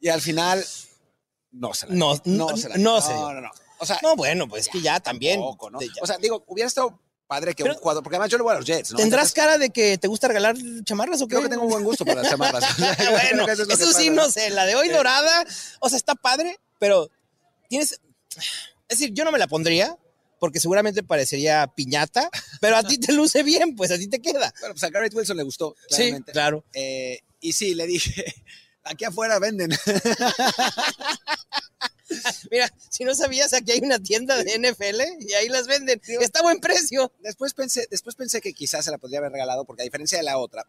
Y 0.00 0.08
al 0.08 0.20
final, 0.20 0.64
no 1.52 1.74
se 1.74 1.86
la 1.86 1.94
No, 1.94 2.20
no, 2.24 2.56
se 2.56 2.68
la 2.68 2.76
no 2.76 3.00
no, 3.00 3.32
no, 3.34 3.40
no. 3.40 3.50
O 3.78 3.86
sea, 3.86 3.98
No, 4.02 4.14
bueno, 4.16 4.48
pues 4.48 4.68
que 4.68 4.80
ya 4.80 4.98
también. 5.00 5.36
tampoco, 5.40 5.70
¿no? 5.70 5.80
ya- 5.80 5.86
O 6.02 6.06
sea, 6.06 6.18
digo, 6.18 6.42
hubiera 6.48 6.66
estado 6.66 6.98
padre 7.28 7.54
que 7.54 7.62
Pero- 7.62 7.74
un 7.76 7.80
jugador, 7.80 8.02
porque 8.02 8.16
además 8.16 8.30
yo 8.30 8.36
le 8.38 8.42
voy 8.42 8.52
a 8.52 8.56
los 8.58 8.64
Jets, 8.66 8.90
¿no? 8.92 8.96
¿Tendrás 8.98 9.28
Entonces, 9.28 9.34
cara 9.34 9.58
de 9.58 9.70
que 9.70 9.96
te 9.98 10.08
gusta 10.08 10.26
regalar 10.28 10.56
chamarras 10.84 11.22
o 11.22 11.26
qué? 11.28 11.30
creo 11.36 11.42
que 11.42 11.48
tengo 11.48 11.62
un 11.64 11.70
buen 11.70 11.84
gusto 11.84 12.04
por 12.04 12.16
las 12.16 12.28
chamarras. 12.28 12.64
Bueno, 13.10 13.46
eso 13.48 13.62
es 13.62 13.68
eso 13.80 13.92
sí, 13.92 14.10
no 14.10 14.28
sé. 14.28 14.50
La 14.50 14.64
de 14.66 14.74
hoy 14.74 14.88
dorada, 14.88 15.44
o 15.80 15.88
sea, 15.88 15.96
está 15.96 16.14
padre, 16.16 16.58
pero 16.80 17.08
tienes. 17.68 18.00
Es 18.88 18.98
decir, 18.98 19.12
yo 19.14 19.24
no 19.24 19.32
me 19.32 19.38
la 19.38 19.48
pondría 19.48 19.96
porque 20.38 20.58
seguramente 20.58 21.02
parecería 21.02 21.66
piñata, 21.66 22.30
pero 22.60 22.76
a 22.76 22.82
ti 22.82 22.98
te 22.98 23.12
luce 23.12 23.42
bien, 23.42 23.76
pues 23.76 23.90
a 23.90 23.98
ti 23.98 24.08
te 24.08 24.20
queda. 24.20 24.52
Bueno, 24.60 24.74
pues 24.74 24.82
a 24.84 24.88
Garrett 24.90 25.14
Wilson 25.14 25.36
le 25.36 25.42
gustó, 25.42 25.76
Sí, 25.88 25.96
claramente. 25.96 26.32
claro. 26.32 26.64
Eh, 26.72 27.20
y 27.40 27.52
sí, 27.52 27.74
le 27.74 27.86
dije, 27.86 28.24
aquí 28.84 29.04
afuera 29.04 29.38
venden. 29.38 29.70
Mira, 32.50 32.72
si 32.88 33.04
no 33.04 33.14
sabías, 33.14 33.52
aquí 33.52 33.70
hay 33.70 33.80
una 33.80 34.00
tienda 34.00 34.42
de 34.42 34.58
NFL 34.58 35.00
y 35.20 35.32
ahí 35.34 35.48
las 35.48 35.68
venden. 35.68 36.00
Está 36.20 36.40
a 36.40 36.42
buen 36.42 36.58
precio. 36.58 37.12
Después 37.20 37.54
pensé, 37.54 37.86
después 37.90 38.16
pensé 38.16 38.40
que 38.40 38.52
quizás 38.52 38.84
se 38.84 38.90
la 38.90 38.98
podría 38.98 39.20
haber 39.20 39.30
regalado, 39.32 39.64
porque 39.64 39.82
a 39.82 39.84
diferencia 39.84 40.18
de 40.18 40.24
la 40.24 40.38
otra, 40.38 40.66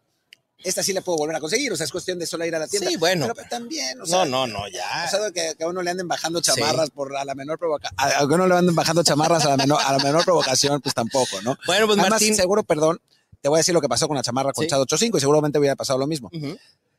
esta 0.64 0.82
sí 0.82 0.92
la 0.92 1.00
puedo 1.00 1.18
volver 1.18 1.36
a 1.36 1.40
conseguir. 1.40 1.72
O 1.72 1.76
sea, 1.76 1.84
es 1.84 1.92
cuestión 1.92 2.18
de 2.18 2.26
solo 2.26 2.44
ir 2.44 2.54
a 2.54 2.58
la 2.58 2.66
tienda. 2.68 2.90
Sí, 2.90 2.96
bueno. 2.96 3.28
Pero 3.34 3.48
también, 3.48 4.00
o 4.00 4.06
sea, 4.06 4.24
No, 4.24 4.46
no, 4.46 4.46
no, 4.46 4.68
ya. 4.68 5.04
O 5.06 5.10
sea, 5.10 5.30
que, 5.30 5.54
que 5.56 5.64
a 5.64 5.68
uno 5.68 5.82
le 5.82 5.90
anden 5.90 6.08
bajando 6.08 6.40
chamarras 6.40 6.90
por 6.90 7.16
a 7.16 7.24
la 7.24 7.34
menor 7.34 7.58
provocación. 7.58 7.94
A, 7.98 8.24
uno 8.24 8.46
le 8.46 8.54
anden 8.56 8.74
bajando 8.74 9.02
chamarras 9.02 9.44
a 9.44 9.50
la 9.50 9.56
menor, 9.56 9.80
a 9.84 9.92
la 9.92 9.98
menor 9.98 10.24
provocación, 10.24 10.80
pues 10.80 10.94
tampoco, 10.94 11.40
¿no? 11.42 11.56
Bueno, 11.66 11.86
pues 11.86 11.98
Además, 11.98 12.20
Martín. 12.20 12.34
seguro, 12.36 12.62
perdón, 12.62 13.00
te 13.40 13.48
voy 13.48 13.56
a 13.56 13.60
decir 13.60 13.74
lo 13.74 13.80
que 13.80 13.88
pasó 13.88 14.06
con 14.08 14.16
la 14.16 14.22
chamarra 14.22 14.52
con 14.52 14.64
Sí. 14.64 14.70
Chad 14.70 14.80
85 14.80 15.18
y 15.18 15.20
seguramente 15.20 15.58
hubiera 15.58 15.76
pasado 15.76 15.98
lo 15.98 16.06
mismo. 16.06 16.30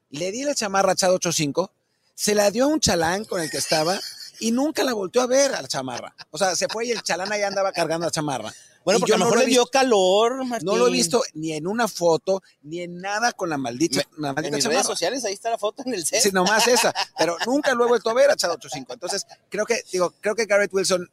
Le 0.10 0.32
di 0.32 0.44
la 0.44 0.54
chamarra 0.54 0.92
a 0.92 0.96
Chad 0.96 1.12
85, 1.14 1.72
se 2.16 2.36
la 2.36 2.52
dio 2.52 2.66
a 2.66 2.68
un 2.68 2.80
chalán 2.80 3.26
con 3.26 3.42
el 3.42 3.50
que 3.50 3.58
estaba 3.58 4.00
y 4.40 4.52
nunca 4.52 4.84
la 4.84 4.94
volteó 4.94 5.22
a 5.22 5.28
ver 5.28 5.56
a 5.56 5.62
la 5.62 5.68
chamarra. 5.68 6.14
O 6.32 6.38
sea, 6.38 6.56
se 6.56 6.68
fue 6.68 6.86
y 6.86 6.92
el 6.92 7.02
chalán 7.02 7.32
ahí 7.32 7.42
andaba 7.44 7.72
cargando 7.72 8.06
la 8.06 8.12
chamarra. 8.12 8.54
Bueno, 8.86 8.98
Y 8.98 9.02
porque 9.02 9.10
yo 9.12 9.16
a 9.16 9.18
lo 9.20 9.26
no 9.26 9.32
mejor 9.32 9.46
le 9.46 9.52
dio 9.52 9.66
calor, 9.68 10.46
Martín. 10.46 10.66
No 10.66 10.76
lo 10.76 10.88
he 10.88 10.92
visto 10.92 11.22
ni 11.34 11.54
en 11.54 11.68
una 11.68 11.88
foto, 11.88 12.42
ni 12.62 12.82
en 12.82 13.00
nada 13.00 13.32
con 13.32 13.50
la 13.50 13.58
maldita, 13.58 14.02
la 14.18 14.30
En 14.30 14.36
maldita 14.36 14.56
mis 14.56 14.64
chamarra. 14.64 14.80
redes 14.82 14.88
sociales, 14.88 15.26
ahí 15.26 15.34
está 15.34 15.50
la 15.50 15.58
foto 15.58 15.84
en 15.86 15.94
el 15.94 16.06
set. 16.06 16.22
Sí, 16.22 16.32
nomás 16.32 16.68
esa. 16.68 16.94
Pero 17.18 17.38
nunca 17.46 17.74
lo 17.74 17.86
he 17.86 17.88
vuelto 17.88 18.10
a 18.10 18.14
ver 18.14 18.30
a 18.30 18.36
Chad 18.36 18.52
85. 18.52 18.94
Entonces, 18.94 19.26
creo 19.50 19.66
que, 19.66 19.82
digo, 19.92 20.14
creo 20.20 20.36
que 20.36 20.46
Garrett 20.46 20.74
Wilson 20.74 21.10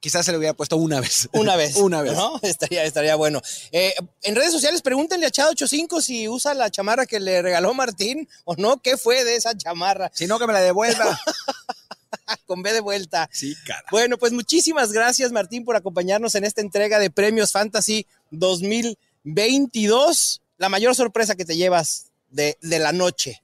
quizás 0.00 0.26
se 0.26 0.32
le 0.32 0.38
hubiera 0.38 0.54
puesto 0.54 0.76
una 0.76 1.00
vez. 1.00 1.28
Una 1.32 1.56
vez. 1.56 1.76
Una 1.76 2.02
vez. 2.02 2.12
¿no? 2.14 2.38
Estaría, 2.42 2.84
estaría 2.84 3.16
bueno. 3.16 3.40
Eh, 3.72 3.94
en 4.22 4.34
redes 4.36 4.52
sociales, 4.52 4.82
pregúntenle 4.82 5.26
a 5.26 5.30
Chad85 5.30 6.00
si 6.00 6.28
usa 6.28 6.54
la 6.54 6.70
chamarra 6.70 7.06
que 7.06 7.18
le 7.20 7.40
regaló 7.42 7.72
Martín 7.74 8.28
o 8.44 8.54
no. 8.56 8.76
¿Qué 8.82 8.96
fue 8.96 9.24
de 9.24 9.36
esa 9.36 9.56
chamarra? 9.56 10.10
Si 10.14 10.26
no, 10.26 10.38
que 10.38 10.46
me 10.46 10.52
la 10.52 10.60
devuelva. 10.60 11.18
Con 12.46 12.62
B 12.62 12.72
de 12.72 12.80
vuelta. 12.80 13.28
Sí, 13.32 13.54
cara. 13.66 13.84
Bueno, 13.90 14.18
pues 14.18 14.32
muchísimas 14.32 14.92
gracias, 14.92 15.32
Martín, 15.32 15.64
por 15.64 15.76
acompañarnos 15.76 16.34
en 16.34 16.44
esta 16.44 16.60
entrega 16.60 16.98
de 16.98 17.10
Premios 17.10 17.52
Fantasy 17.52 18.06
2022. 18.30 20.42
La 20.58 20.68
mayor 20.68 20.94
sorpresa 20.94 21.34
que 21.36 21.44
te 21.44 21.56
llevas 21.56 22.06
de, 22.30 22.58
de 22.62 22.78
la 22.78 22.92
noche 22.92 23.42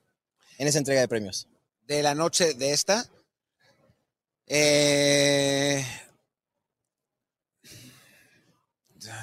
en 0.59 0.69
esa 0.69 0.79
entrega 0.79 1.01
de 1.01 1.09
premios. 1.09 1.49
De 1.87 2.03
la 2.03 2.15
noche 2.15 2.55
de 2.55 2.73
esta. 2.73 3.07
Eh, 4.47 5.85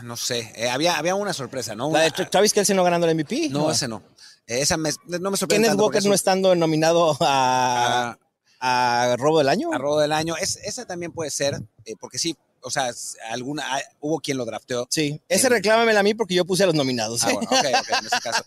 no 0.04 0.18
sé. 0.18 0.52
eh, 0.56 0.70
había, 0.70 0.98
había 0.98 1.16
una 1.16 1.34
sorpresa, 1.34 1.76
¿no? 1.76 1.92
La 1.92 2.02
de 2.02 2.12
Travis 2.12 2.54
Kelce 2.54 2.74
no 2.74 2.84
ganando 2.84 3.08
el 3.08 3.16
MVP. 3.16 3.50
no, 3.50 3.72
ese 3.72 3.88
no. 3.88 4.04
Eh, 4.48 4.62
Esa 4.62 4.78
me- 4.78 4.92
no 5.06 5.32
me 5.32 5.38
sorprende. 5.38 5.68
Kenneth 5.68 5.80
Walker 5.80 6.04
no 6.06 6.14
estando 6.14 6.56
nominado 6.56 7.16
a, 7.22 8.10
a- 8.12 8.20
a 8.60 9.16
Robo 9.18 9.38
del 9.40 9.50
Año. 9.50 9.72
a 9.74 9.78
robo 9.78 10.00
del 10.00 10.12
año. 10.12 10.36
Es- 10.38 10.58
esa 10.64 10.86
también 10.86 11.12
puede 11.12 11.32
ser, 11.32 11.56
eh, 11.86 11.96
porque 12.00 12.18
sí, 12.20 12.36
o 12.62 12.70
sea, 12.70 12.92
alguna, 13.30 13.64
ah, 13.76 13.82
hubo 14.02 14.20
quien 14.20 14.38
lo 14.38 14.46
drafteó. 14.46 14.88
Sí, 14.90 15.22
ese 15.30 15.48
En- 15.48 15.54
reclámamela 15.54 16.02
a 16.02 16.04
mí 16.04 16.14
porque 16.14 16.34
yo 16.36 16.46
puse 16.46 16.64
a 16.64 16.66
los 16.66 16.76
nominados. 16.76 17.24
Ah, 17.24 17.32
¿eh? 17.32 17.34
bueno, 17.36 17.50
ok, 17.52 17.66
ok, 17.80 17.90
en 18.00 18.06
ese 18.06 18.20
caso. 18.22 18.44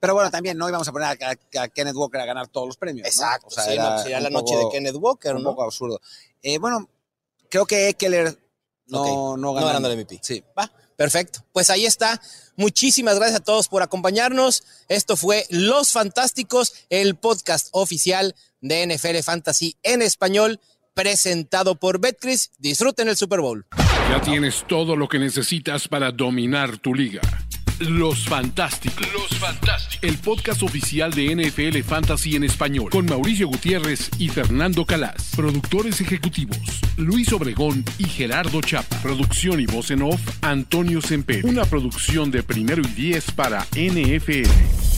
Pero 0.00 0.14
bueno, 0.14 0.30
también 0.30 0.56
no 0.58 0.68
íbamos 0.68 0.86
a 0.86 0.92
poner 0.92 1.18
a, 1.22 1.68
Kenneth 1.68 1.96
Walker 1.96 2.20
a 2.20 2.26
ganar 2.26 2.46
todos 2.48 2.66
los 2.66 2.76
premios. 2.76 3.04
¿no? 3.04 3.08
Exacto, 3.08 3.46
O 3.48 3.50
sea, 3.50 3.64
sí, 3.64 3.72
era 3.72 3.90
no, 3.96 3.98
sería 4.02 4.16
un 4.18 4.22
la 4.24 4.30
noche 4.30 4.54
poco- 4.54 4.66
de 4.68 4.72
Kenneth 4.72 4.96
Walker, 4.96 5.34
un 5.36 5.42
¿no? 5.42 5.50
poco 5.50 5.64
absurdo. 5.64 6.00
Eh, 6.42 6.58
bueno, 6.58 6.88
creo 7.48 7.66
que 7.66 7.88
Eckler 7.88 8.38
no, 8.86 9.00
Ok, 9.02 9.06
no 9.08 9.36
no 9.38 9.52
ganó. 9.54 9.66
ganando 9.66 9.88
el 9.90 9.94
MVP. 9.98 10.20
Sí. 10.22 10.44
Va, 10.56 10.70
perfecto. 10.96 11.44
Pues 11.52 11.68
ahí 11.70 11.84
está. 11.86 12.20
Muchísimas 12.56 13.16
gracias 13.16 13.40
a 13.40 13.44
todos 13.44 13.68
por 13.68 13.82
acompañarnos. 13.82 14.62
Esto 14.88 15.16
fue 15.16 15.46
Los 15.50 15.92
Fantásticos, 15.92 16.74
el 16.90 17.16
podcast 17.16 17.68
oficial 17.72 18.34
de 18.60 18.86
NFL 18.86 19.22
Fantasy 19.24 19.76
en 19.82 20.02
español, 20.02 20.60
presentado 20.94 21.76
por 21.76 22.00
Betcris. 22.00 22.50
Disfruten 22.58 23.08
el 23.08 23.16
Super 23.16 23.40
Bowl. 23.40 23.66
Ya 24.10 24.20
tienes 24.20 24.64
todo 24.66 24.96
lo 24.96 25.08
que 25.08 25.18
necesitas 25.18 25.86
para 25.88 26.10
dominar 26.10 26.78
tu 26.78 26.94
liga. 26.94 27.20
Los 27.80 28.24
Fantásticos. 28.24 29.06
Los 29.12 29.38
Fantásticos. 29.38 30.02
El 30.02 30.18
podcast 30.18 30.64
oficial 30.64 31.12
de 31.12 31.36
NFL 31.36 31.78
Fantasy 31.88 32.34
en 32.34 32.42
español. 32.42 32.90
Con 32.90 33.06
Mauricio 33.06 33.46
Gutiérrez 33.46 34.10
y 34.18 34.28
Fernando 34.28 34.84
Calas. 34.84 35.30
Productores 35.36 36.00
ejecutivos. 36.00 36.58
Luis 36.96 37.32
Obregón 37.32 37.84
y 37.98 38.04
Gerardo 38.04 38.60
Chapa. 38.62 39.00
Producción 39.00 39.60
y 39.60 39.66
voz 39.66 39.92
en 39.92 40.02
off. 40.02 40.20
Antonio 40.40 41.00
Semper. 41.00 41.46
Una 41.46 41.64
producción 41.66 42.32
de 42.32 42.42
primero 42.42 42.82
y 42.82 42.88
diez 42.94 43.30
para 43.30 43.64
NFL. 43.76 44.97